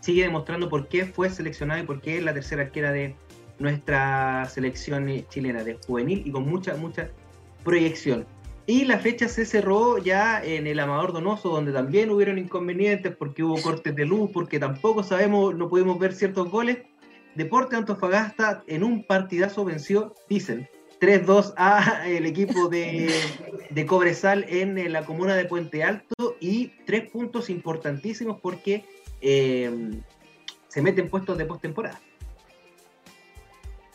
[0.00, 3.14] sigue demostrando por qué fue seleccionada y por qué es la tercera arquera de
[3.58, 7.08] nuestra selección chilena de juvenil y con mucha, mucha
[7.62, 8.26] proyección.
[8.66, 13.42] Y la fecha se cerró ya en el Amador Donoso, donde también hubieron inconvenientes porque
[13.42, 16.78] hubo cortes de luz, porque tampoco sabemos, no pudimos ver ciertos goles.
[17.34, 20.66] Deporte Antofagasta en un partidazo venció, dicen,
[21.00, 23.12] 3-2 a el equipo de,
[23.68, 28.84] de, Cobresal en la comuna de Puente Alto y tres puntos importantísimos porque
[29.20, 29.70] eh,
[30.68, 32.00] se meten puestos de postemporada.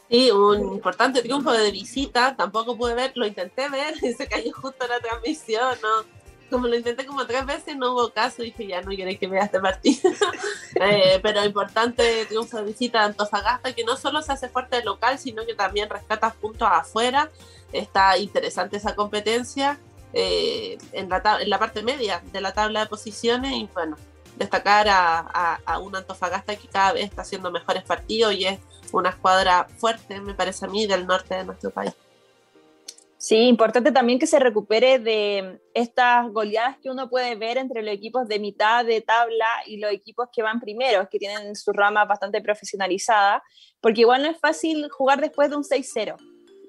[0.09, 4.51] Sí, un importante triunfo de visita, tampoco pude ver, lo intenté ver y se cayó
[4.53, 6.19] justo la transmisión, ¿no?
[6.49, 9.43] Como lo intenté como tres veces, no hubo caso, dije ya no queréis que vea
[9.43, 10.09] este partido.
[10.81, 14.83] eh, pero importante triunfo de visita de Antofagasta, que no solo se hace fuerte de
[14.83, 17.29] local, sino que también rescata puntos afuera.
[17.71, 19.77] Está interesante esa competencia
[20.13, 23.95] eh, en, la en la parte media de la tabla de posiciones y bueno,
[24.37, 28.59] destacar a, a, a un Antofagasta que cada vez está haciendo mejores partidos y es
[28.93, 31.93] una escuadra fuerte, me parece a mí, del norte de nuestro país.
[33.21, 37.93] Sí, importante también que se recupere de estas goleadas que uno puede ver entre los
[37.93, 42.05] equipos de mitad de tabla y los equipos que van primeros, que tienen su rama
[42.05, 43.43] bastante profesionalizada,
[43.81, 46.15] porque igual no es fácil jugar después de un 6-0.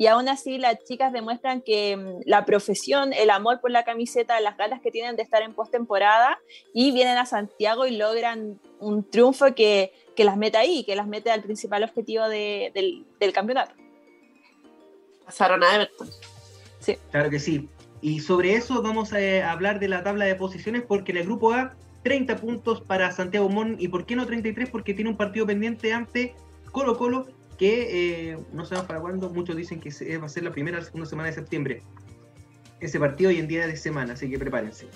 [0.00, 4.40] Y aún así las chicas demuestran que mm, la profesión, el amor por la camiseta,
[4.40, 6.38] las ganas que tienen de estar en postemporada
[6.72, 11.06] y vienen a Santiago y logran un triunfo que que las mete ahí, que las
[11.06, 13.72] mete al principal objetivo del, campeonato.
[15.24, 16.10] Pasaron a Everton.
[16.78, 16.98] Sí.
[17.10, 17.70] Claro que sí.
[18.02, 21.54] Y sobre eso vamos a hablar de la tabla de posiciones porque en el grupo
[21.54, 25.46] A 30 puntos para Santiago Mon y por qué no 33 porque tiene un partido
[25.46, 26.34] pendiente ante
[26.70, 27.26] Colo Colo
[27.60, 30.82] que eh, no sabemos para cuándo, muchos dicen que va a ser la primera o
[30.82, 31.82] segunda semana de septiembre.
[32.80, 34.86] Ese partido hoy en día de semana, así que prepárense.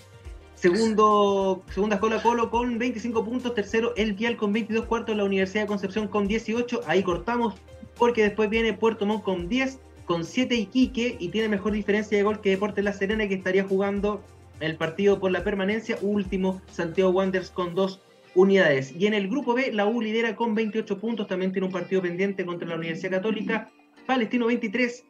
[0.54, 3.54] Segundo, segunda Colo Colo con 25 puntos.
[3.54, 5.14] Tercero, El Vial con 22 cuartos.
[5.14, 6.80] La Universidad de Concepción con 18.
[6.86, 7.54] Ahí cortamos
[7.98, 9.78] porque después viene Puerto Montt con 10.
[10.06, 13.64] Con 7 Iquique y tiene mejor diferencia de gol que Deportes La Serena que estaría
[13.64, 14.24] jugando
[14.60, 15.98] el partido por la permanencia.
[16.00, 18.00] Último, Santiago Wanderers con 2
[18.34, 18.92] unidades.
[18.92, 21.26] Y en el grupo B, la U lidera con 28 puntos.
[21.26, 23.70] También tiene un partido pendiente contra la Universidad Católica.
[24.06, 25.04] Palestino 23.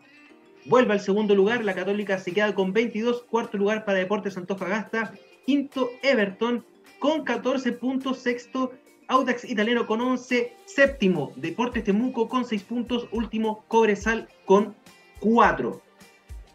[0.66, 1.64] Vuelve al segundo lugar.
[1.64, 3.22] La Católica se queda con 22.
[3.22, 5.14] Cuarto lugar para Deportes Antofagasta
[5.45, 6.64] quinto Everton
[6.99, 8.72] con 14 puntos, sexto
[9.09, 14.75] Audax Italiano con 11, séptimo Deportes Temuco con 6 puntos, último Cobresal con
[15.20, 15.83] 4.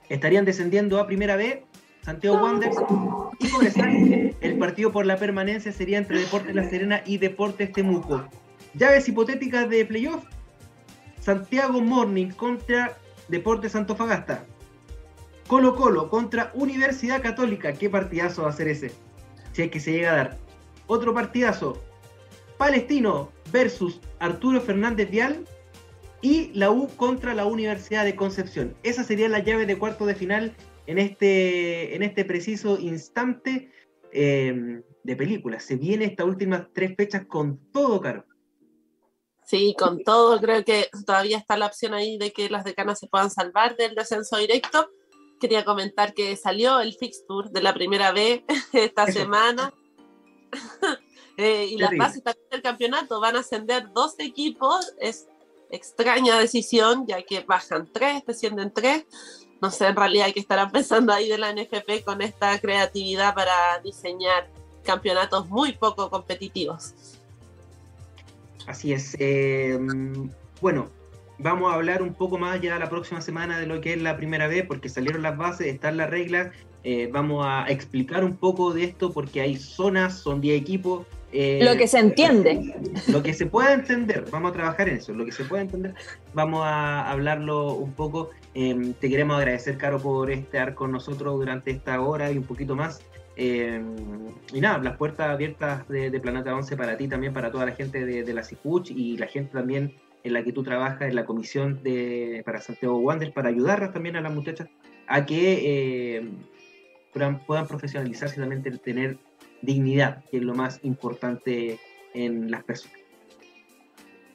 [0.10, 1.64] Estarían descendiendo a primera B
[2.10, 2.78] Santiago Wanderers
[3.38, 4.36] y Cobresal.
[4.42, 8.28] El partido por la permanencia sería entre Deportes La Serena y Deportes Temuco.
[8.74, 10.24] Llaves hipotéticas de playoff.
[11.20, 12.98] Santiago Morning contra
[13.28, 14.44] Deportes Antofagasta.
[15.46, 17.74] Colo Colo contra Universidad Católica.
[17.74, 18.92] ¿Qué partidazo va a ser ese?
[19.52, 20.38] Si es que se llega a dar.
[20.88, 21.80] Otro partidazo.
[22.58, 25.46] Palestino versus Arturo Fernández Vial
[26.24, 28.74] y la U contra la Universidad de Concepción.
[28.82, 30.56] Esa sería la llave de cuarto de final
[30.90, 33.72] en este, en este preciso instante
[34.12, 35.60] eh, de película.
[35.60, 38.26] Se viene estas últimas tres fechas con todo caro.
[39.46, 43.08] Sí, con todo, creo que todavía está la opción ahí de que las decanas se
[43.08, 44.90] puedan salvar del descenso directo
[45.40, 49.74] quería comentar que salió el fixture de la primera vez esta semana.
[51.42, 52.22] Eh, y las bases
[52.52, 54.92] del campeonato van a ascender dos equipos.
[55.00, 55.30] Es
[55.70, 59.06] extraña decisión, ya que bajan tres, descienden tres.
[59.62, 63.36] No sé en realidad hay que estar pensando ahí de la NFP con esta creatividad
[63.36, 64.48] para diseñar
[64.84, 66.94] campeonatos muy poco competitivos.
[68.68, 69.16] Así es.
[69.20, 69.78] Eh,
[70.62, 70.90] bueno,
[71.40, 74.16] vamos a hablar un poco más ya la próxima semana de lo que es la
[74.16, 76.50] primera vez, porque salieron las bases, están las reglas.
[76.84, 81.06] Eh, vamos a explicar un poco de esto porque hay zonas, son 10 equipos.
[81.32, 82.74] Eh, lo que se entiende.
[83.08, 85.94] Lo que se pueda entender, vamos a trabajar en eso, lo que se pueda entender,
[86.34, 88.32] vamos a hablarlo un poco.
[88.56, 92.76] Em, te queremos agradecer, Caro, por estar con nosotros durante esta hora y un poquito
[92.76, 93.02] más.
[93.36, 93.96] Em,
[94.52, 98.06] y nada, las puertas abiertas de, Planeta 11 para ti también, para toda la gente
[98.06, 101.26] de, de la CICUCH y la gente también en la que tú trabajas en la
[101.26, 104.68] comisión de, para Santiago Wanderers, para ayudar también a las muchachas
[105.08, 106.30] a que eh,
[107.14, 109.18] puedan, profesionalizarse y también tener
[109.62, 111.80] dignidad, que es lo más importante
[112.14, 113.00] en las personas.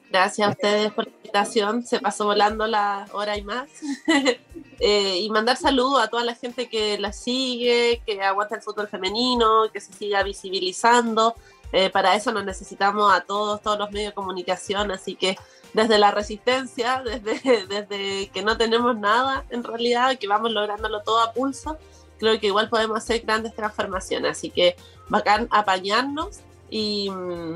[0.09, 1.83] Gracias a ustedes por la invitación.
[1.83, 3.69] Se pasó volando la hora y más.
[4.81, 8.89] Eh, y mandar saludos a toda la gente que la sigue, que aguanta el fútbol
[8.89, 11.33] femenino, que se siga visibilizando.
[11.71, 14.91] Eh, para eso nos necesitamos a todos, todos los medios de comunicación.
[14.91, 15.37] Así que
[15.73, 21.21] desde la resistencia, desde, desde que no tenemos nada en realidad, que vamos lográndolo todo
[21.21, 21.77] a pulso,
[22.19, 24.31] creo que igual podemos hacer grandes transformaciones.
[24.31, 24.75] Así que
[25.09, 26.39] bacán apañarnos
[26.69, 27.55] y mm,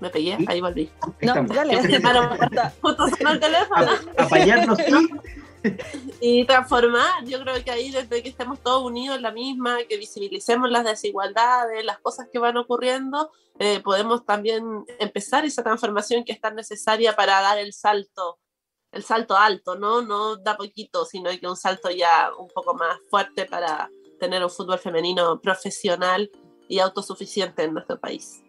[0.00, 0.90] me pegué, ahí volví.
[1.22, 1.76] No, dale.
[2.82, 3.90] Justo sonó el teléfono.
[4.18, 4.78] Apañarnos
[6.20, 6.44] y...
[6.44, 7.24] transformar.
[7.24, 10.84] Yo creo que ahí, desde que estemos todos unidos en la misma, que visibilicemos las
[10.84, 16.56] desigualdades, las cosas que van ocurriendo, eh, podemos también empezar esa transformación que es tan
[16.56, 18.38] necesaria para dar el salto,
[18.96, 20.02] el salto alto, ¿no?
[20.02, 24.50] No da poquito, sino que un salto ya un poco más fuerte para tener un
[24.50, 26.30] fútbol femenino profesional
[26.68, 28.42] y autosuficiente en nuestro país.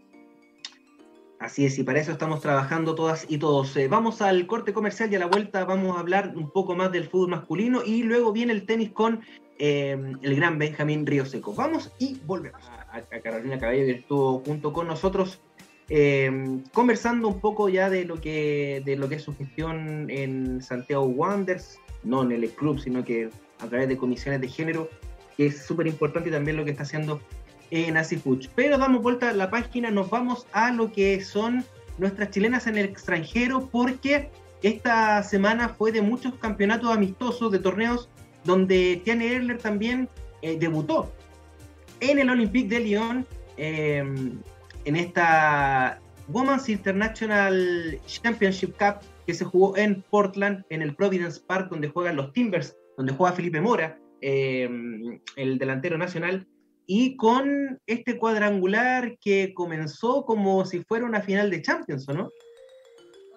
[1.39, 3.75] Así es, y para eso estamos trabajando todas y todos.
[3.77, 6.91] Eh, vamos al corte comercial y a la vuelta vamos a hablar un poco más
[6.91, 9.21] del fútbol masculino y luego viene el tenis con
[9.59, 11.53] em, el gran Benjamín Río Seco.
[11.53, 12.61] Vamos y volvemos.
[12.91, 15.39] A, Carolina Cabello que estuvo junto con nosotros
[15.89, 20.61] em, conversando un poco ya de lo que de lo que es su gestión en
[20.61, 23.29] Santiago Wanderers, no en el club, sino que
[23.59, 24.89] a través de comisiones de género,
[25.35, 27.21] que es súper importante también lo que está haciendo
[27.71, 28.47] en Asifuch.
[28.55, 31.65] Pero damos vuelta a la página, nos vamos a lo que son
[31.97, 34.29] nuestras chilenas en el extranjero, porque
[34.61, 38.09] esta semana fue de muchos campeonatos amistosos, de torneos,
[38.43, 40.09] donde Tiane Erler también
[40.41, 41.11] eh, debutó
[41.99, 43.27] en el Olympique de Lyon,
[43.57, 44.39] em,
[44.87, 51.69] en esta Women's International Championship Cup que se jugó en Portland, en el Providence Park,
[51.69, 56.47] donde juegan los Timbers, donde juega Felipe Mora, em, el delantero nacional,
[56.85, 62.31] y con este cuadrangular que comenzó como si fuera una final de Champions, ¿o no?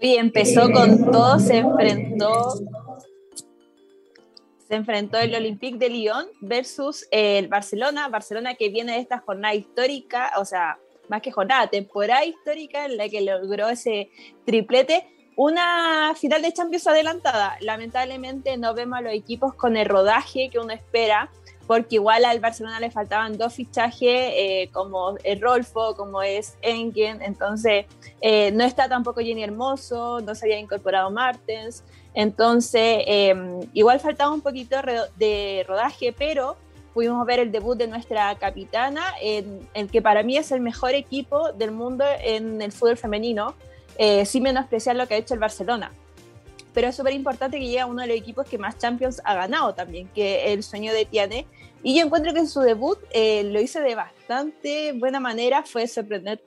[0.01, 2.55] Y empezó con todo, se enfrentó
[4.69, 9.53] se enfrentó el Olympique de Lyon versus el Barcelona, Barcelona que viene de esta jornada
[9.53, 10.79] histórica, o sea,
[11.11, 14.11] más que jornada, temporada histórica en la que logró ese
[14.47, 15.07] triplete,
[15.37, 17.57] una final de Champions adelantada.
[17.61, 21.31] Lamentablemente no vemos a los equipos con el rodaje que uno espera
[21.67, 27.87] porque igual al Barcelona le faltaban dos fichajes, eh, como Rolfo, como es Engen, entonces
[28.21, 34.33] eh, no está tampoco Jenny Hermoso, no se había incorporado Martens, entonces em, igual faltaba
[34.33, 34.79] un poquito
[35.17, 36.57] de rodaje, pero
[36.93, 40.95] pudimos ver el debut de nuestra capitana, en el que para mí es el mejor
[40.95, 43.55] equipo del mundo en el fútbol femenino,
[43.97, 45.93] eh, sin menospreciar lo que ha hecho el Barcelona
[46.73, 49.35] pero es súper importante que llegue a uno de los equipos que más Champions ha
[49.35, 51.47] ganado también, que el sueño de Tiane.
[51.83, 55.87] Y yo encuentro que en su debut eh, lo hizo de bastante buena manera, fue
[55.87, 56.45] sorprendente.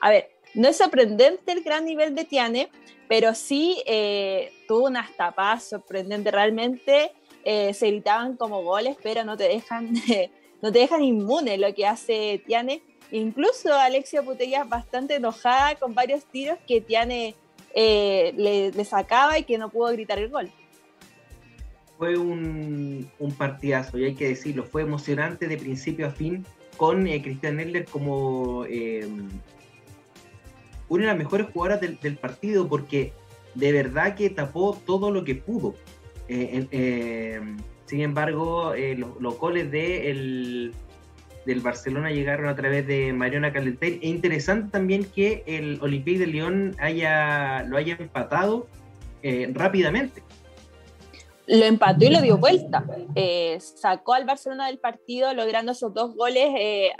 [0.00, 2.70] a ver, no es sorprendente el gran nivel de Tiane,
[3.08, 7.12] pero sí eh, tuvo unas tapas sorprendentes realmente.
[7.44, 9.92] Eh, se gritaban como goles, pero no te dejan,
[10.62, 12.82] no te dejan inmune lo que hace Tiane.
[13.10, 17.34] Incluso Alexia Putellas bastante enojada con varios tiros que Tiane
[17.76, 20.50] eh, le, sacaba y que no pudo gritar el gol.
[21.98, 26.44] Fue un, partidazo, y hay que decirlo, fue emocionante de principio a fin
[26.76, 29.08] con eh, Cristian Nedler como eh,
[30.88, 33.12] una de las mejores jugadoras del, partido, porque
[33.54, 35.74] de verdad que tapó todo lo que pudo.
[36.28, 40.74] Sin embargo, los, los, goles de el,
[41.44, 43.98] del Barcelona llegaron a través de Mariona Calentel.
[44.02, 48.66] E interesante también que el Olympique de Lyon haya, lo haya empatado
[49.22, 50.22] eh, rápidamente.
[51.46, 52.84] Lo empató y lo dio vuelta.
[53.14, 56.92] Eh, sacó al Barcelona del partido logrando esos dos goles eh,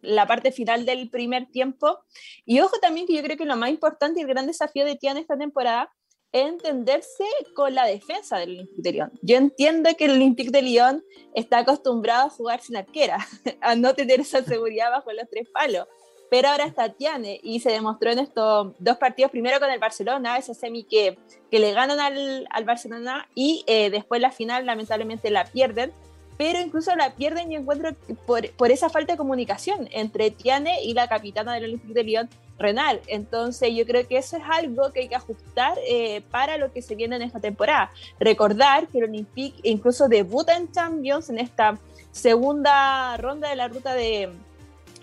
[0.00, 1.98] la parte final del primer tiempo.
[2.44, 4.94] Y ojo también que yo creo que lo más importante y el gran desafío de
[4.94, 5.90] Tiana esta temporada
[6.32, 7.24] entenderse
[7.54, 9.12] con la defensa del Olympique de Lyon.
[9.22, 11.04] Yo entiendo que el Olympique de Lyon
[11.34, 13.18] está acostumbrado a jugar sin arquera,
[13.60, 15.86] a no tener esa seguridad bajo los tres palos.
[16.30, 20.38] Pero ahora está Tiane y se demostró en estos dos partidos, primero con el Barcelona,
[20.38, 21.18] esa semi que,
[21.50, 25.92] que le ganan al, al Barcelona y eh, después la final lamentablemente la pierden
[26.40, 30.94] pero incluso la pierden y encuentro por, por esa falta de comunicación entre Tiane y
[30.94, 32.30] la capitana del Olympique de Lyon,
[32.60, 33.00] Renal.
[33.08, 36.82] Entonces yo creo que eso es algo que hay que ajustar eh, para lo que
[36.82, 37.90] se viene en esta temporada.
[38.20, 41.78] Recordar que el Olympique incluso debuta en Champions en esta
[42.12, 44.30] segunda ronda de la ruta de,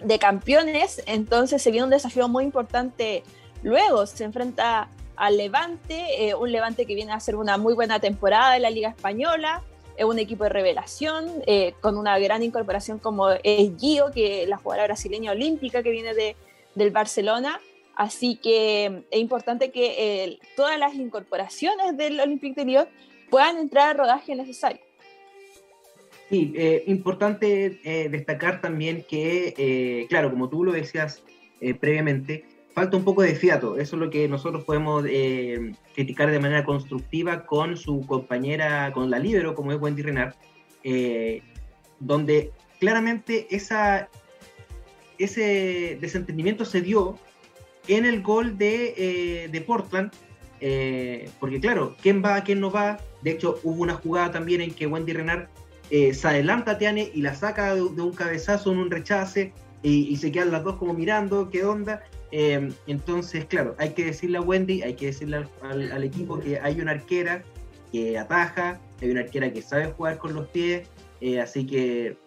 [0.01, 3.23] de campeones, entonces se viene un desafío muy importante
[3.63, 8.55] Luego se enfrenta al Levante, un Levante que viene a hacer una muy buena temporada
[8.55, 9.63] en la Liga Española,
[9.97, 11.43] es un equipo de revelación,
[11.81, 16.35] con una gran incorporación como es Gio, que la jugadora brasileña olímpica que viene de,
[16.77, 17.59] del Barcelona.
[17.95, 22.87] Así que es importante que todas las incorporación del Olympique de Lyon
[23.29, 24.81] puedan entrar al rodaje necesario.
[26.29, 31.23] Sí, eh, importante eh, destacar también que, eh, claro, como tú lo decías
[31.79, 33.79] previamente, falta un poco de fiato.
[33.79, 35.03] Eso es lo que nosotros podemos
[35.95, 40.35] criticar de manera constructiva con su compañera, con la libero, como es Wendy Renard,
[41.99, 44.07] donde claramente esa,
[45.17, 47.17] ese desentendimiento se dio
[47.87, 50.11] en el gol de, de Portland,
[50.59, 52.99] eh, porque claro, ¿quién va, quién no va?
[53.21, 55.47] De hecho, hubo una jugada también en que Wendy Renard
[55.89, 59.53] eh, se adelanta a Tiane y la saca de, un cabezazo en un rechace
[59.83, 62.03] y, se quedan las dos como mirando, ¿qué onda?
[62.31, 66.81] Eh, entonces, claro, hay que decirle a Wendy, hay que decirle al, equipo que hay
[66.81, 67.43] una arquera
[67.91, 70.89] que ataja, hay una arquera que sabe jugar con los pies,
[71.41, 72.17] así que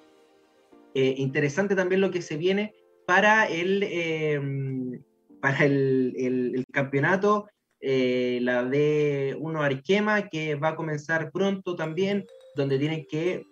[0.95, 2.72] interesante también lo que se viene
[3.11, 5.04] para el,
[5.40, 7.48] para el campeonato
[7.80, 13.46] eh, la de uno Arquema, que va a comenzar pronto también, donde tienen que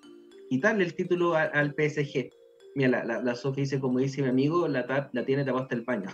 [0.49, 2.31] quitarle el título al PSG.
[2.77, 5.85] Mira, la, la, Sofía dice, como dice mi amigo, la, la tiene tapada hasta el
[5.85, 6.09] paño.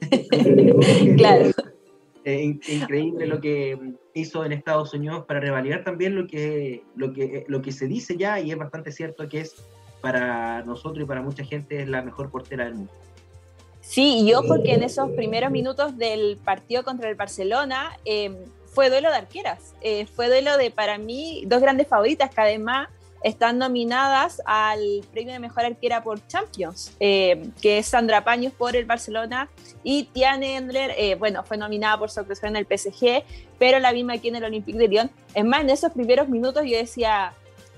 [1.18, 1.50] claro.
[2.24, 3.78] increíble lo que
[4.14, 8.16] hizo en Estados Unidos para revalidar también lo que, lo, que, lo que se dice
[8.16, 9.68] ya, y es bastante cierto que es
[10.06, 12.92] para nosotros y para mucha gente es la mejor portera del mundo.
[13.80, 18.36] Sí, y ojo que en esos primeros minutos del partido contra el Barcelona em,
[18.66, 19.74] fue duelo de arqueras.
[19.80, 22.88] Eh, fue duelo de, para mí, dos grandes favoritas que además
[23.24, 24.80] están nominadas al
[25.10, 29.48] premio de mejor arquera por Champions, em, que es Sandra Paños por el Barcelona
[29.82, 33.24] y Tiane Endler, eh, bueno, fue nominada por su actuación en el PSG,
[33.58, 35.10] pero la misma aquí en el Olympique de Lyon.
[35.34, 37.34] Es más, en esos primeros minutos yo decía,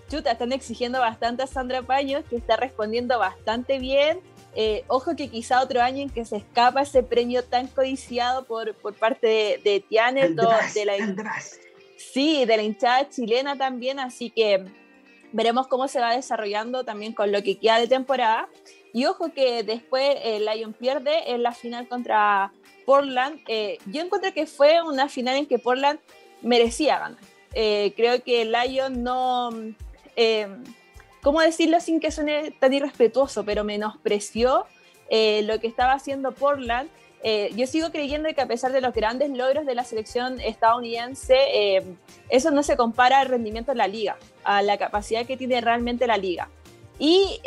[0.08, 4.20] chuta, están exigiendo bastante a Sandra Paños, que está respondiendo bastante bien
[4.54, 8.74] eh, ojo que quizá otro año en que se escapa ese premio tan codiciado por,
[8.74, 10.34] por parte de, de Tiane, de
[10.84, 11.00] la,
[11.96, 14.64] sí, de la hinchada chilena también, así que
[15.32, 18.48] veremos cómo se va desarrollando también con lo que queda de temporada.
[18.92, 22.52] Y ojo que después el Lion pierde en la final contra
[22.86, 23.40] Portland.
[23.46, 26.00] Eh, yo encuentro que fue una final en que Portland
[26.40, 27.20] merecía ganar.
[27.52, 29.04] Eh, creo que el Lion
[30.18, 30.78] no...
[31.22, 33.44] ¿cómo decirlo sin que suene tan irrespetuoso?
[33.44, 34.64] Pero menospreció
[35.10, 36.88] eh, lo que estaba haciendo Portland.
[37.22, 41.36] Eh, yo sigo creyendo que a pesar de los grandes logros de la selección estadounidense,
[41.52, 41.82] eh,
[42.28, 46.06] eso no se compara al rendimiento de la liga, a la capacidad que tiene realmente
[46.06, 46.48] la liga.
[47.00, 47.40] Y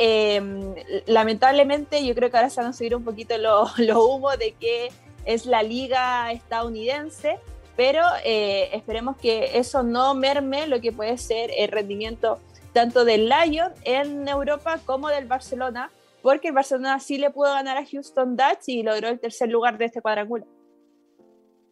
[1.08, 4.54] lamentablemente yo creo que ahora se van a subir un poquito los lo humo de
[4.54, 4.90] que
[5.26, 7.38] es la liga estadounidense,
[7.76, 12.40] pero esperemos que eso no merme lo que puede ser el rendimiento
[12.74, 15.92] tanto del Lyon en Europa como del Barcelona,
[16.22, 19.78] porque el Barcelona sí le pudo ganar a Houston Dutch y logró el tercer lugar
[19.78, 20.48] de este cuadrangular.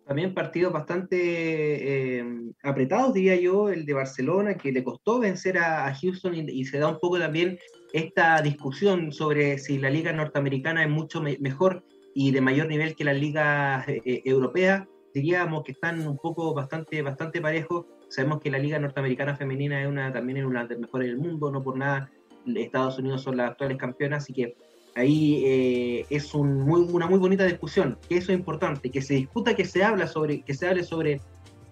[0.09, 2.25] También partidos bastante eh,
[2.63, 6.87] apretados, diría yo, el de Barcelona, que le costó vencer a, Houston y, se da
[6.87, 7.59] un poco también
[7.93, 11.83] esta discusión sobre si la liga norteamericana es mucho mejor
[12.15, 14.87] y de mayor nivel que la liga eh, eh, europea.
[15.13, 19.87] Diríamos que están un poco bastante, bastante parejos Sabemos que la Liga Norteamericana Femenina es
[19.87, 22.11] una, también es una de las mejores del mundo, no por nada
[22.45, 24.55] Estados Unidos son las actuales campeonas, así que
[24.95, 29.65] ahí eh, es una muy bonita discusión, que eso es importante, que se discuta, que
[29.65, 31.21] se habla sobre, que se hable sobre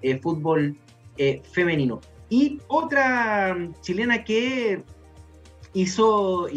[0.02, 0.78] eh, fútbol
[1.18, 2.00] eh, femenino.
[2.30, 4.84] Y otra chilena que
[5.74, 6.48] hizo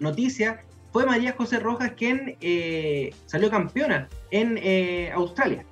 [0.00, 0.60] noticia
[0.92, 2.36] fue María José Rojas, quien
[3.26, 5.64] salió campeona en Australia.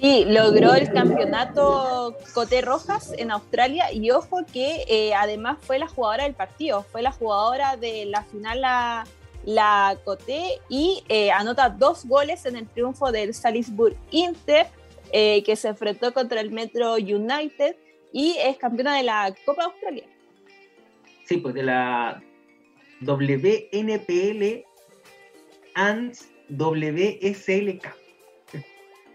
[0.00, 5.88] Sí, logró el campeonato Coté Rojas en Australia y ojo que eh, además fue la
[5.88, 9.06] jugadora del partido, fue la jugadora de la final la,
[9.44, 14.68] la Coté y eh, anota dos goles en el triunfo del Salisbury Inter
[15.12, 17.76] eh, que se enfrentó contra el Metro United
[18.10, 20.04] y es campeona de la Copa Australia.
[21.26, 22.22] Sí, pues de la
[23.02, 24.64] WNPL
[25.74, 26.16] and
[26.48, 28.00] WSLK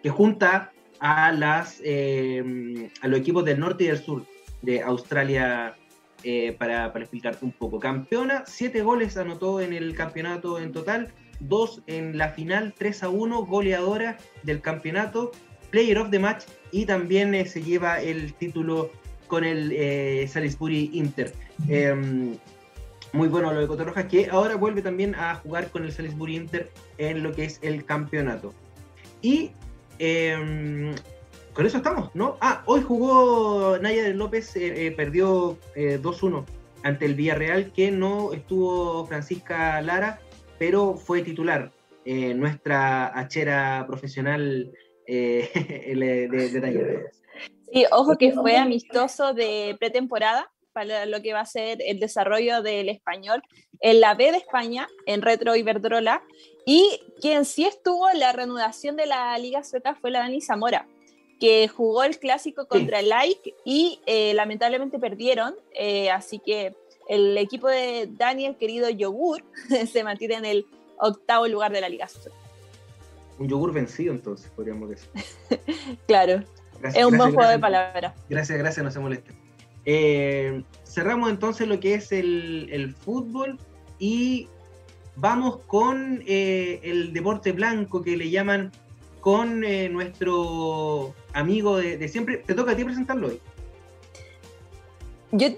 [0.03, 4.25] que junta a, las, em, a los equipos del norte y del sur
[4.61, 5.75] de Australia
[6.23, 7.79] eh, para, para, explicarte un poco.
[7.79, 13.09] Campeona, siete goles anotó en el campeonato en total, dos en la final, 3 a
[13.09, 15.31] 1, goleadora del campeonato,
[15.69, 18.91] player of the match y también eh, se lleva el título
[19.27, 21.33] con el eh, Salisbury Inter.
[21.67, 22.37] Em,
[23.13, 26.71] muy bueno lo de Cotorrojas, que ahora vuelve también a jugar con el Salisbury Inter
[26.97, 28.53] en lo que es el campeonato.
[29.21, 29.51] Y
[29.99, 30.95] em,
[31.53, 32.37] con eso estamos, ¿no?
[32.41, 36.51] Ah, hoy jugó Naya López, eh, eh, perdió 2-1 eh,
[36.83, 40.19] ante el Villarreal, que no estuvo Francisca Lara,
[40.59, 41.71] pero fue titular.
[42.05, 44.71] nuestra hachera profesional
[45.07, 46.81] de, de Naya
[47.71, 52.61] Sí, ojo que fue amistoso de pretemporada para lo que va a ser el desarrollo
[52.61, 53.41] del español
[53.79, 56.21] en la B de España, en Retro Iberdrola,
[56.65, 60.85] y quien sí estuvo en la reanudación de la Liga Sueca fue la Dani Zamora,
[61.39, 66.75] que jugó el clásico contra el Like y eh, lamentablemente perdieron, eh, así que
[67.07, 69.43] el equipo de Daniel, querido Yogur,
[69.91, 70.65] se mantiene en el
[70.97, 72.35] octavo lugar de la Liga Sueca.
[73.39, 75.09] Un yogur vencido entonces, podríamos decir.
[76.07, 76.43] claro,
[76.83, 78.13] es un buen juego de palabras.
[78.29, 79.44] Gracias, gracias, no se moleste.
[79.85, 83.59] Eh, cerramos entonces lo que es el, fútbol
[83.99, 84.47] y
[85.15, 88.71] vamos con eh, el deporte blanco que le llaman
[89.21, 92.37] con eh, nuestro amigo de, siempre.
[92.37, 93.41] Te toca a ti presentarlo hoy.
[95.31, 95.49] Yo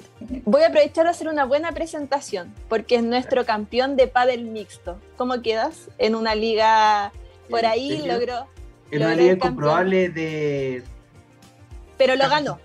[0.45, 4.99] voy a aprovechar de hacer una buena presentación porque es nuestro campeón de pádel mixto.
[5.17, 5.89] ¿Cómo quedas?
[5.97, 7.11] En una liga
[7.49, 8.47] por ahí logró.
[8.91, 10.83] En una liga incomprobable de.
[11.97, 12.59] Pero lo ganó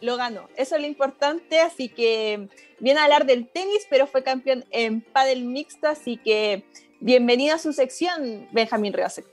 [0.00, 0.48] lo ganó.
[0.56, 2.48] Eso es lo importante, así que
[2.80, 6.64] viene a hablar del tenis, pero fue campeón en pádel mixto, así que
[7.00, 9.24] bienvenido a su sección, Benjamín Reose.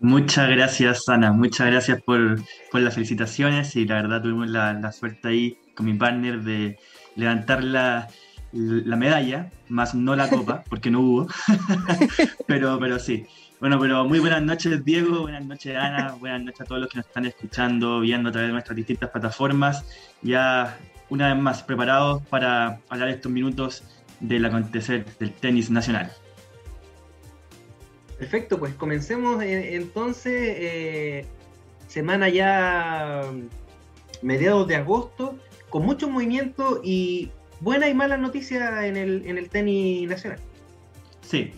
[0.00, 1.32] Muchas gracias, Ana.
[1.32, 2.38] Muchas gracias por,
[2.72, 6.78] las felicitaciones y la verdad tuvimos la, suerte ahí con mi partner de
[7.14, 8.08] levantar la,
[8.52, 11.26] la medalla, más no la copa, porque no hubo.
[12.46, 13.26] pero, pero sí,
[13.60, 16.98] bueno, pero muy buenas noches, Diego, buenas noches, Ana, buenas noches a todos los que
[16.98, 19.84] nos están escuchando, viendo a través de nuestras distintas plataformas.
[20.22, 20.78] Ya
[21.08, 23.84] una vez más preparados para hablar estos minutos
[24.20, 26.12] del acontecer del tenis nacional.
[28.18, 30.32] Perfecto, pues comencemos eh, entonces.
[30.34, 31.26] Eh,
[31.86, 33.22] semana ya
[34.22, 35.38] mediados de agosto,
[35.70, 37.30] con mucho movimiento y
[37.60, 40.38] buenas y malas noticias en el, en el tenis nacional.
[41.22, 41.52] Sí,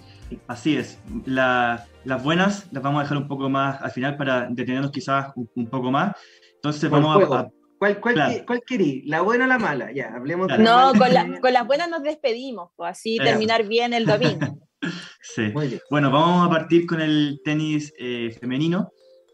[0.46, 0.98] Así es.
[1.24, 1.88] las
[2.22, 5.90] buenas las vamos a dejar un poco más al final para detenernos quizás un, poco
[5.90, 6.16] más.
[6.56, 7.48] Entonces vamos a,
[7.78, 8.36] ¿Cuál, cuál,
[9.04, 9.92] ¿La buena o la mala?
[9.92, 14.04] Ya, hablemos de No, con, con, las buenas nos despedimos, pues así terminar bien el
[14.04, 14.58] domingo.
[15.22, 15.52] sí.
[15.88, 18.90] Bueno, vamos a partir con el tenis eh, femenino,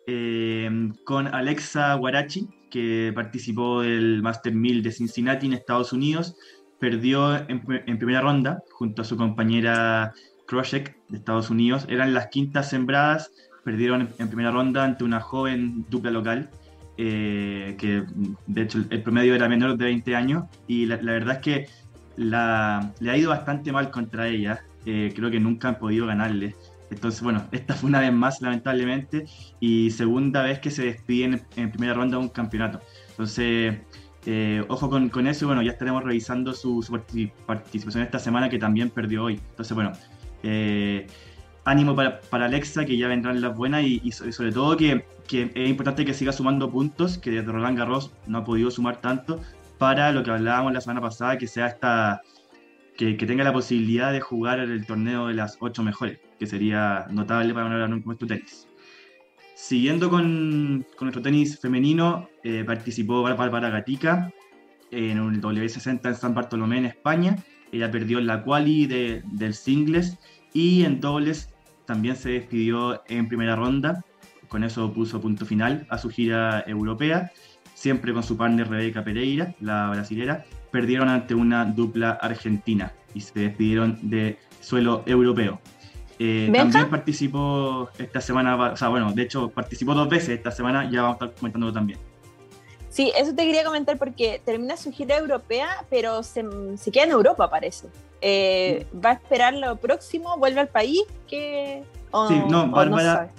[0.07, 0.69] eh,
[1.05, 6.37] con Alexa Guarachi, que participó del Master 1000 de Cincinnati en Estados Unidos.
[6.79, 10.13] Perdió en, en primera ronda junto a su compañera
[10.55, 11.87] Krojek de Estados Unidos.
[11.89, 13.33] Eran las quintas sembradas,
[13.65, 16.51] perdieron en, primera ronda ante una joven dupla local,
[16.97, 18.05] eh, que
[18.47, 21.69] de hecho el, promedio era menor de 20 años, y la, verdad es que
[22.17, 24.65] le ha ido bastante mal contra ella.
[24.87, 26.55] Eh, creo que nunca han podido ganarle.
[26.91, 29.27] Entonces, bueno, esta fue una vez más, lamentablemente,
[29.59, 32.81] y segunda vez que se despiden en, primera ronda de un campeonato.
[33.11, 33.79] Entonces,
[34.27, 37.01] eh, ojo con, con, eso, bueno, ya estaremos revisando su, su,
[37.47, 39.41] participación esta semana que también perdió hoy.
[39.51, 39.93] Entonces, bueno,
[40.45, 41.07] eh,
[41.65, 46.05] ánimo para, para, Alexa, que ya vendrán las buenas y, sobre todo que, es importante
[46.05, 49.41] que siga sumando puntos, que desde Roland Garros no ha podido sumar tanto,
[49.79, 52.21] para lo que hablábamos la semana pasada, que sea esta,
[52.97, 57.55] que, tenga la posibilidad de jugar el torneo de las ocho mejores, que sería notable
[57.55, 58.69] para nuestro tenis.
[59.55, 64.31] Siguiendo con, nuestro tenis femenino, eh, participó Bárbara Gatica
[64.91, 67.39] en un W60 en San Bartolomé, en España.
[67.73, 70.19] Ella perdió en la quali de, del singles
[70.55, 71.51] y en dobles
[71.85, 74.03] también se despidió en primera ronda.
[74.49, 77.33] Con eso puso punto final a su gira europea.
[77.75, 80.45] Siempre con su partner Rebeca Pereira, la brasilera.
[80.71, 85.61] Perdieron ante una dupla argentina y se despidieron de suelo europeo.
[86.19, 90.89] Eh, también participó esta semana, o sea, bueno, de hecho participó dos veces esta semana,
[90.89, 91.99] ya vamos a estar comentándolo también.
[92.95, 96.45] Sí, eso te quería comentar porque termina su gira europea, pero se,
[96.93, 97.89] queda en Europa, parece.
[98.21, 100.39] Eh, ¿Va a esperar lo próximo?
[100.39, 101.03] ¿Vuelve al país?
[101.27, 101.83] ¿Qué?
[102.29, 103.33] sí, no, Bárbara,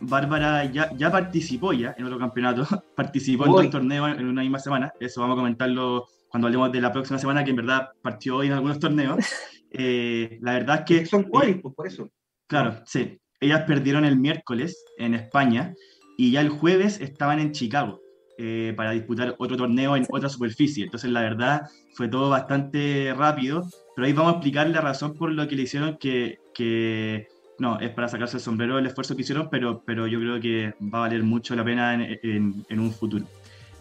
[0.00, 4.58] Bárbara ya, ya participó ya en otro campeonato, participó en dos torneos en una misma
[4.58, 4.92] semana.
[5.00, 8.48] Eso vamos a comentarlo cuando hablemos de la próxima semana, que en verdad partió hoy
[8.48, 9.24] en algunos torneos.
[9.70, 11.04] Eh, la verdad es que...
[11.04, 12.08] Son cuáles, pues por eso.
[12.46, 13.20] Claro, sí.
[13.38, 15.74] Ellas perdieron el miércoles en España
[16.16, 18.00] y ya el jueves estaban en Chicago.
[18.40, 20.84] Eh, para disputar otro torneo en otra superficie.
[20.84, 21.62] Entonces, la verdad,
[21.94, 25.62] fue todo bastante rápido, pero ahí vamos a explicar la razón por lo que le
[25.62, 27.26] hicieron que, que
[27.58, 30.72] no, es para sacarse el sombrero el esfuerzo que hicieron, pero, pero yo creo que
[30.80, 33.24] va a valer mucho la pena en, en, un futuro.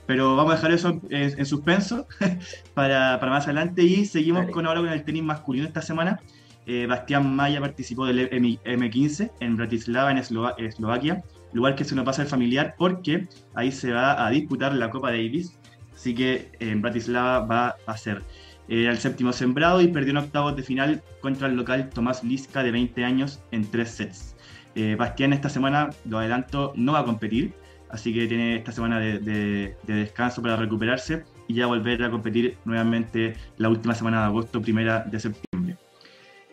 [0.07, 2.07] Pero vamos a dejar eso en, suspenso
[2.73, 6.19] para, para, más adelante y seguimos con ahora con el tenis masculino esta semana.
[6.65, 8.27] Eh, Bastián Maya participó del
[8.63, 13.71] M 15 en Bratislava, en Eslovaquia, lugar que se nos pasa el familiar porque ahí
[13.71, 15.57] se va a disputar la Copa Davis.
[15.93, 18.23] Así que en Bratislava va a ser.
[18.67, 22.63] Era el séptimo sembrado y perdió en octavos de final contra el local Tomás Liska
[22.63, 24.35] de 20 años en tres sets.
[24.75, 27.53] Eh, Bastián esta semana, lo adelanto, no va a competir,
[27.89, 33.35] así que tiene esta semana de, descanso para recuperarse y ya volver a competir nuevamente
[33.57, 35.77] la última semana de agosto, primera de septiembre.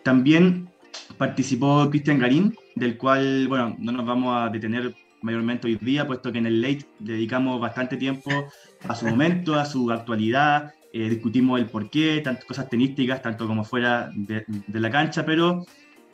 [0.04, 0.70] También
[1.16, 6.30] participó Cristian Garín, del cual, bueno, no nos vamos a detener mayormente hoy día, puesto
[6.30, 8.30] que en el late dedicamos bastante tiempo
[8.86, 13.64] a su momento, a su actualidad, eh, discutimos el porqué, tantas cosas tenísticas, tanto como
[13.64, 15.64] fuera de, la cancha, pero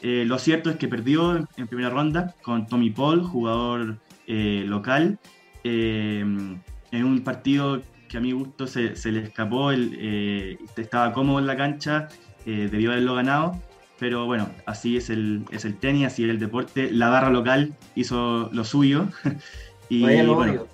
[0.01, 5.19] eh, lo cierto es que perdió en, primera ronda con Tommy Paul, jugador eh, local,
[5.65, 6.63] en
[6.93, 12.09] un partido que a mi gusto se, le escapó, él, estaba cómodo en la cancha,
[12.47, 13.61] debió haberlo ganado,
[14.01, 17.75] pero bueno, así es el, es el tenis, así es el deporte, la barra local
[17.95, 19.09] hizo lo suyo.
[19.91, 20.67] y bueno,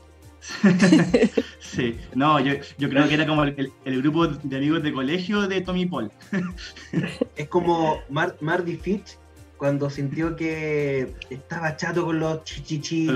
[1.58, 5.86] sí, no, yo, creo que era como el, grupo de amigos de colegio de Tommy
[5.86, 6.12] Paul.
[7.36, 9.18] es como Mar Marty Fitch
[9.56, 13.08] cuando sintió que estaba chato con los chichichi,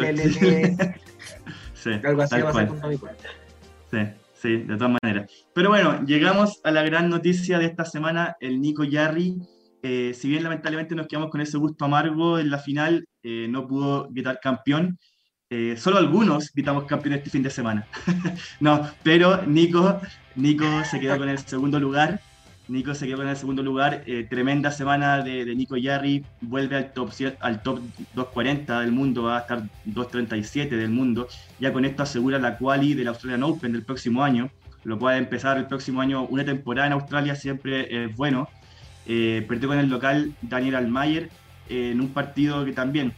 [1.74, 3.12] sí, algo así va a con Tommy Paul.
[3.92, 3.98] Sí,
[4.34, 5.30] sí, de todas maneras.
[5.54, 9.38] Pero bueno, llegamos a la gran noticia de esta semana, el Nico Yarri.
[9.82, 13.66] Eh, si bien lamentablemente nos quedamos con ese gusto amargo en la final, eh, no
[13.66, 14.98] pudo quitar campeón.
[15.52, 17.86] Eh, solo algunos gritamos campeón este fin de semana.
[18.60, 20.00] no, pero Nico,
[20.36, 22.20] Nico se quedó con el segundo lugar.
[22.68, 24.04] Nico se quedó con el segundo lugar.
[24.06, 26.24] Eh, tremenda semana de, Nico Yarri.
[26.40, 27.80] Vuelve al top, al top
[28.14, 29.24] 240 del mundo.
[29.24, 31.26] Va a estar 237 del mundo.
[31.58, 34.50] Ya con esto asegura la quali del Australian Open del próximo año.
[34.84, 36.26] Lo puede empezar el próximo año.
[36.26, 38.48] Una temporada en Australia siempre es bueno.
[39.12, 41.30] Eh, perdió con el local Daniel Almayer
[41.68, 43.12] en un partido que también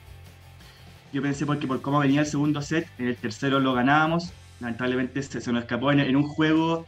[1.12, 4.32] yo pensé porque por cómo venía el segundo set, en el tercero lo ganábamos.
[4.60, 6.86] Lamentablemente se, nos escapó en, un juego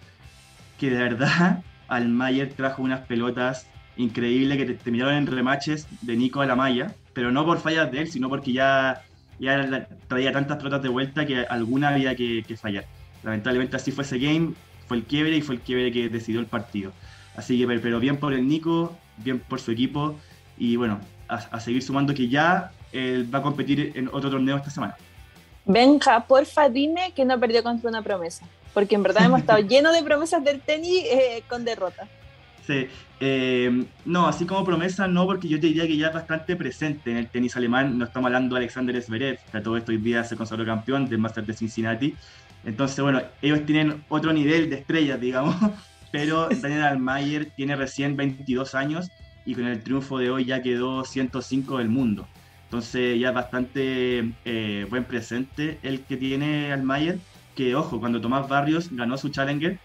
[0.80, 3.66] que de verdad Almayer trajo unas pelotas
[3.98, 8.00] increíbles que terminaron en remaches de Nico a la malla, pero no por fallas de
[8.00, 9.02] él, sino porque ya,
[9.38, 12.86] ya traía tantas pelotas de vuelta que alguna había que, fallar.
[13.22, 14.54] Lamentablemente así fue ese game,
[14.88, 16.94] fue el quiebre y fue el quiebre que decidió el partido.
[17.36, 20.16] Así que, pero bien por el Nico, bien por su equipo
[20.56, 24.96] y bueno, a seguir sumando que ya va a competir en otro torneo esta semana.
[25.66, 28.44] Benja, porfa, dime que no perdió contra una promesa,
[28.74, 32.06] porque en verdad hemos estado llenos de promesas del tenis eh, con derrota.
[32.66, 32.86] Sí,
[33.20, 37.10] eh, no, así como promesa no, porque yo te diría que ya es bastante presente
[37.10, 37.98] en el tenis alemán.
[37.98, 41.08] No estamos hablando de Alexander Zverev, que a todo esto hoy día se consagró campeón
[41.08, 42.14] del Master de Cincinnati.
[42.64, 45.56] Entonces, bueno, ellos tienen otro nivel de estrellas, digamos,
[46.14, 49.10] pero Daniel Almayer tiene recién 22 años
[49.44, 52.28] y con el triunfo de hoy ya quedó 105 del mundo.
[52.66, 57.18] Entonces ya es bastante eh, buen presente el que tiene Almayer,
[57.56, 59.80] que ojo, cuando Tomás Barrios ganó su Challenger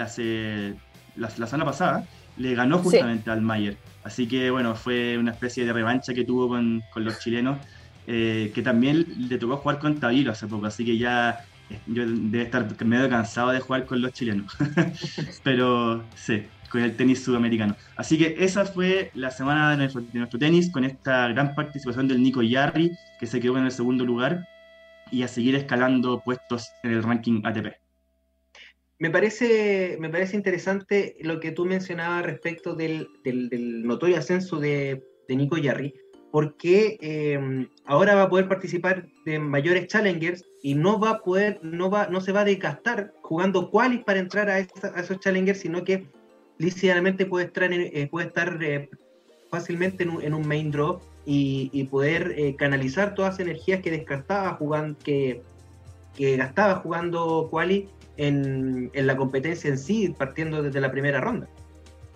[0.00, 0.76] hace,
[1.14, 2.06] la, semana pasada,
[2.38, 3.76] le ganó justamente al Almayer.
[4.02, 7.58] Así que bueno, fue una especie de revancha que tuvo con, los chilenos,
[8.06, 11.44] eh, que también le tocó jugar con Tabilo hace poco, así que ya
[11.86, 14.56] yo debe estar medio cansado de jugar con los chilenos.
[15.42, 17.76] Pero sí, con el tenis sudamericano.
[17.96, 22.42] Así que esa fue la semana de nuestro, tenis con esta gran participación del Nico
[22.42, 24.46] Yarri, que se quedó en el segundo lugar,
[25.10, 27.74] y a seguir escalando puestos en el ranking ATP.
[28.98, 33.08] Me parece, me parece interesante lo que tú mencionabas respecto del,
[33.84, 35.94] notorio ascenso de, Nico Yarri,
[36.36, 41.58] porque eh, ahora va a poder participar de mayores challengers y no va a poder,
[41.62, 45.60] no va, no se va a desgastar jugando qualis para entrar a, a esos challengers,
[45.60, 46.06] sino que
[46.58, 48.90] lícitamente puede estar, eh, puede estar eh,
[49.48, 54.98] fácilmente en un, main draw y, poder eh, canalizar todas las energías que descartaba jugando,
[55.02, 55.42] que,
[56.18, 57.88] gastaba jugando quali
[58.18, 61.48] en, la competencia en sí, partiendo desde la primera ronda.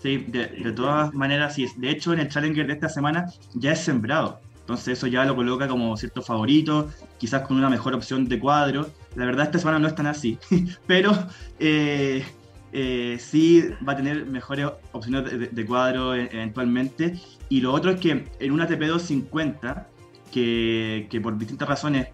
[0.03, 1.67] Sí, de, todas maneras, sí.
[1.77, 4.41] De hecho, en el Challenger de esta semana ya es sembrado.
[4.61, 8.89] Entonces eso ya lo coloca como cierto favorito, quizás con una mejor opción de cuadro.
[9.17, 10.39] La verdad esta semana no es tan así,
[10.87, 11.13] pero
[11.59, 12.25] eh,
[12.73, 17.19] eh, sí va a tener mejores opciones de, cuadro e, eventualmente.
[17.49, 19.87] Y lo otro es que en una TP250,
[20.33, 22.09] que, que, por distintas razones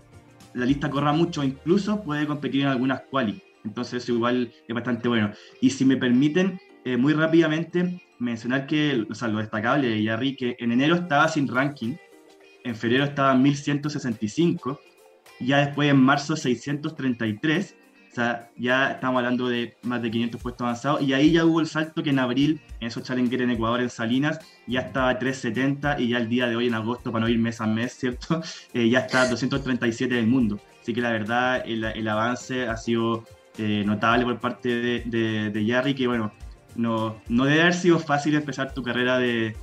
[0.55, 3.43] la lista corra mucho, incluso puede competir en algunas quali.
[3.67, 5.31] Entonces eso igual es bastante bueno.
[5.61, 10.37] Y si me permiten, eh, muy rápidamente mencionar que, o sea, lo destacable de Yarri,
[10.37, 11.97] que en enero estaba sin ranking,
[12.65, 14.81] en febrero estaba en 1165,
[15.41, 17.77] ya después en marzo 633,
[18.17, 21.67] sea, ya estamos hablando de más de 500 puestos avanzados y ahí ya hubo el
[21.67, 26.01] salto que en abril, en esos Challenger en Ecuador, en Salinas, ya estaba a 370
[26.01, 28.41] y ya el día de hoy, en agosto, para no ir mes a mes, ¿cierto?
[28.75, 30.61] Eh, ya está a 237 del mundo.
[30.81, 33.25] Así que la verdad, el, el avance ha sido
[33.59, 36.33] eh, notable por parte de, de, de Jerry, que bueno,
[36.77, 39.57] no, no debe haber sido fácil empezar tu carrera de,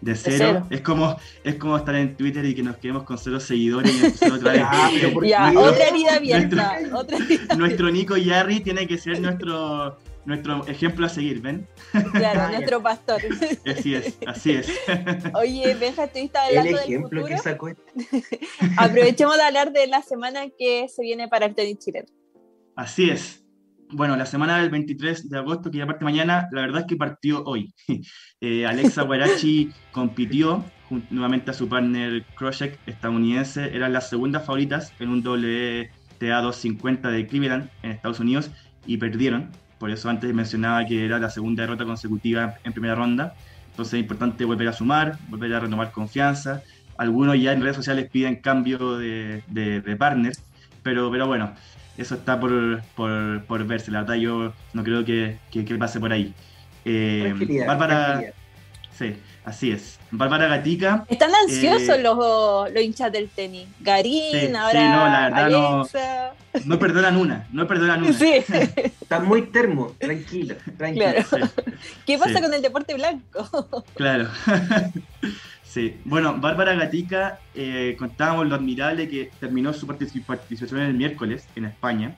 [0.00, 0.66] de cero.
[0.70, 4.04] Es como es como estar en Twitter y que nos quedemos con cero seguidores y
[4.04, 4.62] empezar otra vez.
[5.28, 6.80] ya, otra herida abierta.
[6.80, 7.18] Nuestro, otra
[7.56, 11.66] nuestro Nico Yarri tiene que ser nuestro nuestro ejemplo a seguir, ¿ven?
[12.12, 13.22] Claro, nuestro pastor.
[13.66, 14.68] Así es, así es.
[15.34, 17.36] Oye, Benja, estuviste hablando El ejemplo del futuro.
[17.36, 17.70] Que sacó.
[18.76, 22.06] Aprovechemos de hablar de la semana que se viene para el tenis chileno.
[22.76, 23.42] Así es
[23.92, 26.96] bueno, la semana del 23 de agosto, que ya parte mañana, la verdad es que
[26.96, 27.72] partió hoy.
[28.42, 30.64] Eh, Alexa Guarachi compitió
[31.10, 33.76] nuevamente a su partner Kroshek, estadounidense.
[33.76, 38.50] Eran las segundas favoritas en un WTA 250 de Cleveland en Estados Unidos
[38.86, 39.50] y perdieron.
[39.78, 43.34] Por eso antes mencionaba que era la segunda derrota consecutiva en primera ronda.
[43.70, 46.62] Entonces es importante volver a sumar, volver a renovar confianza.
[46.96, 50.32] Algunos ya en redes sociales piden cambio de, de, partner,
[50.82, 51.54] pero, pero bueno,
[52.00, 53.90] eso está por, por, por, verse.
[53.90, 56.34] La verdad, yo no creo que, que, pase por ahí.
[56.84, 57.34] Eh,
[57.66, 58.32] Bárbara.
[58.96, 59.98] Sí, así es.
[60.10, 61.04] Bárbara Gatica.
[61.08, 62.16] Están ansiosos eh, los,
[62.72, 63.66] los, hinchas del tenis.
[63.80, 64.80] Garín, ahora.
[64.80, 65.86] Sí, no, la verdad no.
[66.64, 68.12] No perdonan una, no perdonan una.
[68.18, 68.44] Sí.
[69.00, 71.06] Están muy termo, tranquilo, tranquilo.
[72.06, 73.84] ¿Qué pasa con el deporte blanco?
[73.94, 74.28] Claro.
[75.70, 81.64] Sí, bueno, Bárbara Gatica, eh, contábamos lo admirable que terminó su participación el miércoles en
[81.64, 82.16] España,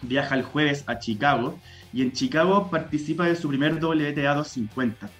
[0.00, 1.58] viaja el jueves a Chicago
[1.92, 5.10] y en Chicago participa de su primer WTA 250,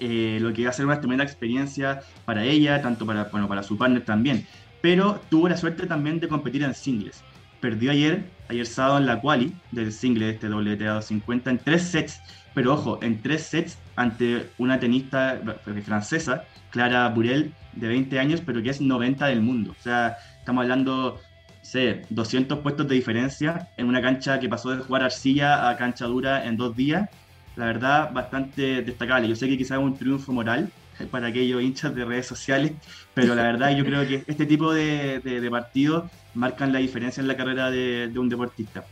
[0.00, 3.62] eh, lo que va a ser una tremenda experiencia para ella, tanto para, bueno, para
[3.62, 4.46] su partner también,
[4.82, 7.24] pero tuvo la suerte también de competir en singles.
[7.58, 11.84] Perdió ayer, ayer sábado en la quali del single de este WTA 250 en tres
[11.84, 12.20] sets,
[12.56, 15.38] pero ojo, en tres sets ante una tenista
[15.84, 19.74] francesa Clara Burel, de 20 años, pero que es 90 del mundo.
[19.78, 21.20] O sea, estamos hablando,
[21.60, 26.06] sé, 200 puestos de diferencia en una cancha que pasó de jugar arcilla a cancha
[26.06, 27.10] dura en dos días.
[27.56, 29.28] La verdad, bastante destacable.
[29.28, 30.70] Yo sé que quizás es un triunfo moral
[31.10, 32.72] para aquellos hinchas de redes sociales,
[33.12, 37.28] pero la verdad yo creo que este tipo de, de, partidos marcan la diferencia en
[37.28, 38.82] la carrera de, un deportista.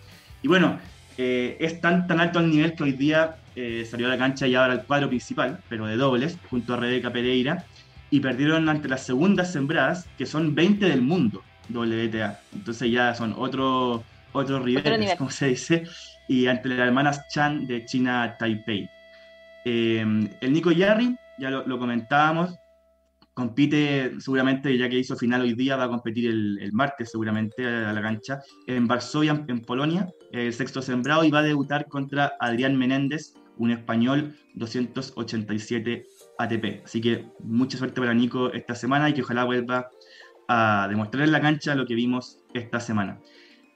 [0.43, 0.79] Y bueno,
[1.17, 4.47] eh, es tan, tan alto el nivel que hoy día eh, salió a la cancha
[4.47, 7.65] y ahora el cuadro principal, pero de dobles, junto a Rebeca Pereira,
[8.11, 12.41] y perdieron ante las segundas sembradas, que son 20 del mundo, WTA.
[12.53, 15.85] Entonces ya son otro, otro nivel, como se dice,
[16.29, 18.89] y ante las hermanas Chan de China Taipei.
[19.65, 22.55] Eh, el Nico Yarri, ya lo, comentábamos,
[23.33, 27.93] compite seguramente, ya que hizo final hoy día, va a competir el, martes seguramente a
[27.93, 30.07] la cancha en Varsovia, en Polonia,
[30.43, 36.07] el sexto sembrado, y va a debutar contra Adrián Menéndez, un español 287
[36.39, 36.85] ATP.
[36.85, 39.89] Así que mucha suerte para Nico esta semana y que ojalá vuelva
[40.49, 43.21] a demostrar en la cancha lo que vimos esta semana.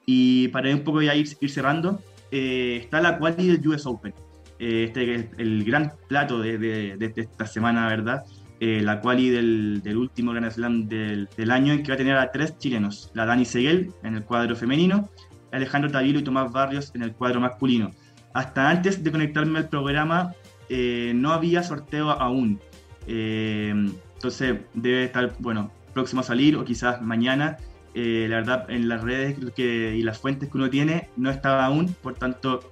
[0.05, 4.15] Y para un poco ya ir, ir cerrando, eh, está la quali del US Open.
[4.59, 8.25] Eh, este es el gran plato de, esta semana, ¿verdad?
[8.61, 11.99] Eh, la quali del, del, último Grand Slam del, del, año, en que va a
[11.99, 15.09] tener a tres chilenos: la Dani Seguel en el cuadro femenino,
[15.53, 17.91] Alejandro Tavilo y Tomás Barrios en el cuadro masculino.
[18.35, 20.35] Hasta antes de conectarme al programa,
[20.69, 22.61] eh, no había sorteo aún.
[23.07, 23.73] Eh,
[24.15, 27.57] entonces debe estar, bueno, próximo a salir o quizás mañana.
[27.95, 31.95] Eh, la verdad, en las redes y las fuentes que uno tiene no estaba aún,
[32.03, 32.71] por tanto,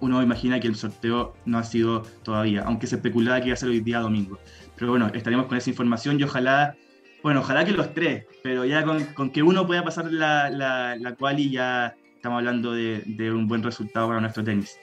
[0.00, 3.56] uno imagina que el sorteo no ha sido todavía, aunque se especulaba que iba a
[3.56, 4.38] ser hoy día domingo.
[4.76, 6.76] Pero bueno, estaremos con esa información y ojalá,
[7.22, 11.14] bueno, ojalá que los tres, pero ya con, que uno pueda pasar la, la, la
[11.14, 14.78] quali ya estamos hablando de, de un buen resultado para nuestro tenis.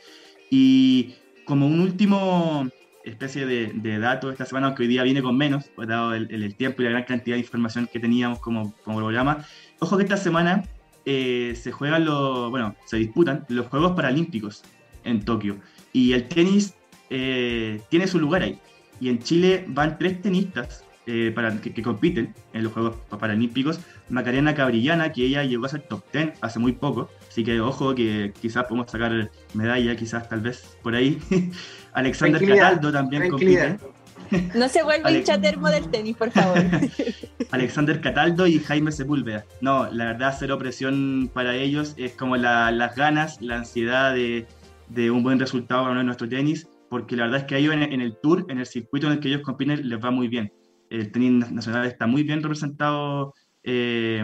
[0.49, 2.67] Y como un último
[3.05, 6.55] especie de, de dato esta semana, aunque hoy día viene con menos, pues dado el,
[6.55, 9.45] tiempo y la gran cantidad de información que teníamos como, como programa,
[9.79, 10.63] ojo que esta semana
[11.05, 14.63] eh, se juegan los, bueno, se disputan los Juegos Paralímpicos
[15.05, 15.61] en Tokio.
[15.93, 16.73] Y el tenis
[17.09, 18.59] eh, tiene su lugar ahí.
[18.99, 23.79] Y en Chile van tres tenistas eh, para, que, compiten en los Juegos Paralímpicos.
[24.09, 27.95] Macarena Cabrillana, que ella llegó a ser top 10 hace muy poco, así que ojo
[27.95, 31.17] que quizás podemos sacar medalla, quizás tal vez por ahí.
[31.93, 33.77] Alexander Cataldo también compite.
[34.53, 36.59] No se vuelve hincha termo del tenis, por favor.
[37.51, 39.45] Alexander Cataldo y Jaime Sepúlveda.
[39.61, 41.95] No, la verdad, cero presión para ellos.
[41.97, 44.45] Es como las ganas, la ansiedad de,
[44.89, 48.01] de, un buen resultado para nuestro tenis, porque la verdad es que ellos en, en,
[48.01, 50.51] el tour, en el circuito en el que ellos compiten, les va muy bien
[50.89, 53.33] el tenis nacional está muy bien representado
[53.63, 54.23] eh,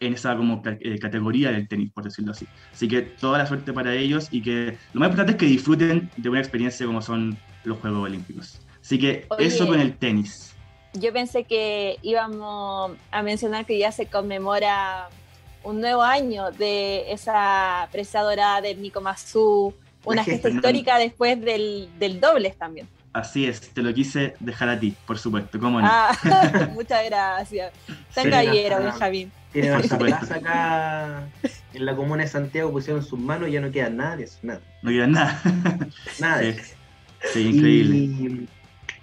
[0.00, 2.46] en esa como eh, categoría del tenis, por decirlo así.
[2.72, 6.10] Así que toda la suerte para ellos y que lo más importante es que disfruten
[6.16, 8.60] de una experiencia como son los Juegos Olímpicos.
[8.80, 10.54] Así que eso con el tenis.
[10.92, 15.08] Yo pensé que íbamos a mencionar que ya se conmemora
[15.64, 21.88] un nuevo año de esa presa dorada del Nico Mazú, una gesta histórica después del,
[21.98, 22.86] del dobles también.
[23.14, 25.88] Así es, te lo quise dejar a ti, por supuesto, ¿cómo no?
[25.88, 26.12] Ah,
[26.74, 27.72] muchas gracias.
[28.12, 29.32] Tan gallero, Benjamín.
[29.54, 31.28] Tiene más plaza acá
[31.74, 34.38] en la comuna de Santiago, pusieron sus manos y ya no queda nada de eso,
[34.42, 34.60] nada.
[34.82, 35.40] No queda nada.
[36.18, 36.42] Nada.
[37.32, 38.46] Sí, increíble.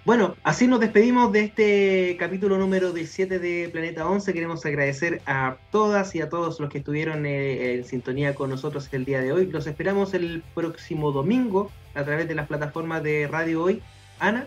[0.04, 4.34] bueno, así nos despedimos de este capítulo número 17 de Planeta 11.
[4.34, 8.90] Queremos agradecer a todas y a todos los que estuvieron eh, en sintonía con nosotros
[8.92, 9.46] el día de hoy.
[9.46, 13.80] Los esperamos el próximo domingo a través de las plataformas de Radio Hoy
[14.20, 14.46] Ana.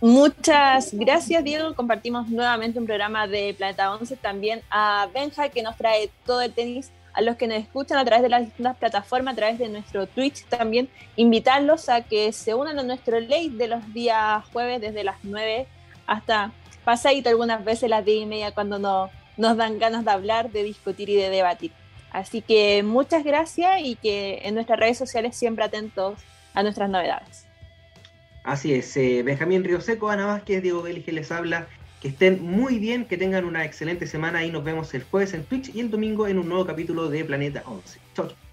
[0.00, 1.74] Muchas gracias, Diego.
[1.74, 4.16] Compartimos nuevamente un programa de Planeta 11.
[4.16, 6.92] También a Benja, que nos trae todo el tenis.
[7.14, 10.06] A los que nos escuchan a través de las distintas plataformas, a través de nuestro
[10.06, 15.02] Twitch también, invitarlos a que se unan a nuestro late de los días jueves, desde
[15.02, 15.66] las 9
[16.06, 16.52] hasta
[16.84, 20.62] pasadito algunas veces las 10 y media, cuando no, nos dan ganas de hablar, de
[20.62, 21.72] discutir y de debatir.
[22.12, 26.20] Así que muchas gracias y que en nuestras redes sociales siempre atentos
[26.54, 27.47] a nuestras novedades.
[28.48, 31.68] Así es, eh, Benjamín Río Seco, Ana Vázquez, Diego que les habla.
[32.00, 35.44] Que estén muy bien, que tengan una excelente semana y nos vemos el jueves en
[35.44, 38.00] Twitch y el domingo en un nuevo capítulo de Planeta 11.
[38.14, 38.47] Chau, chau.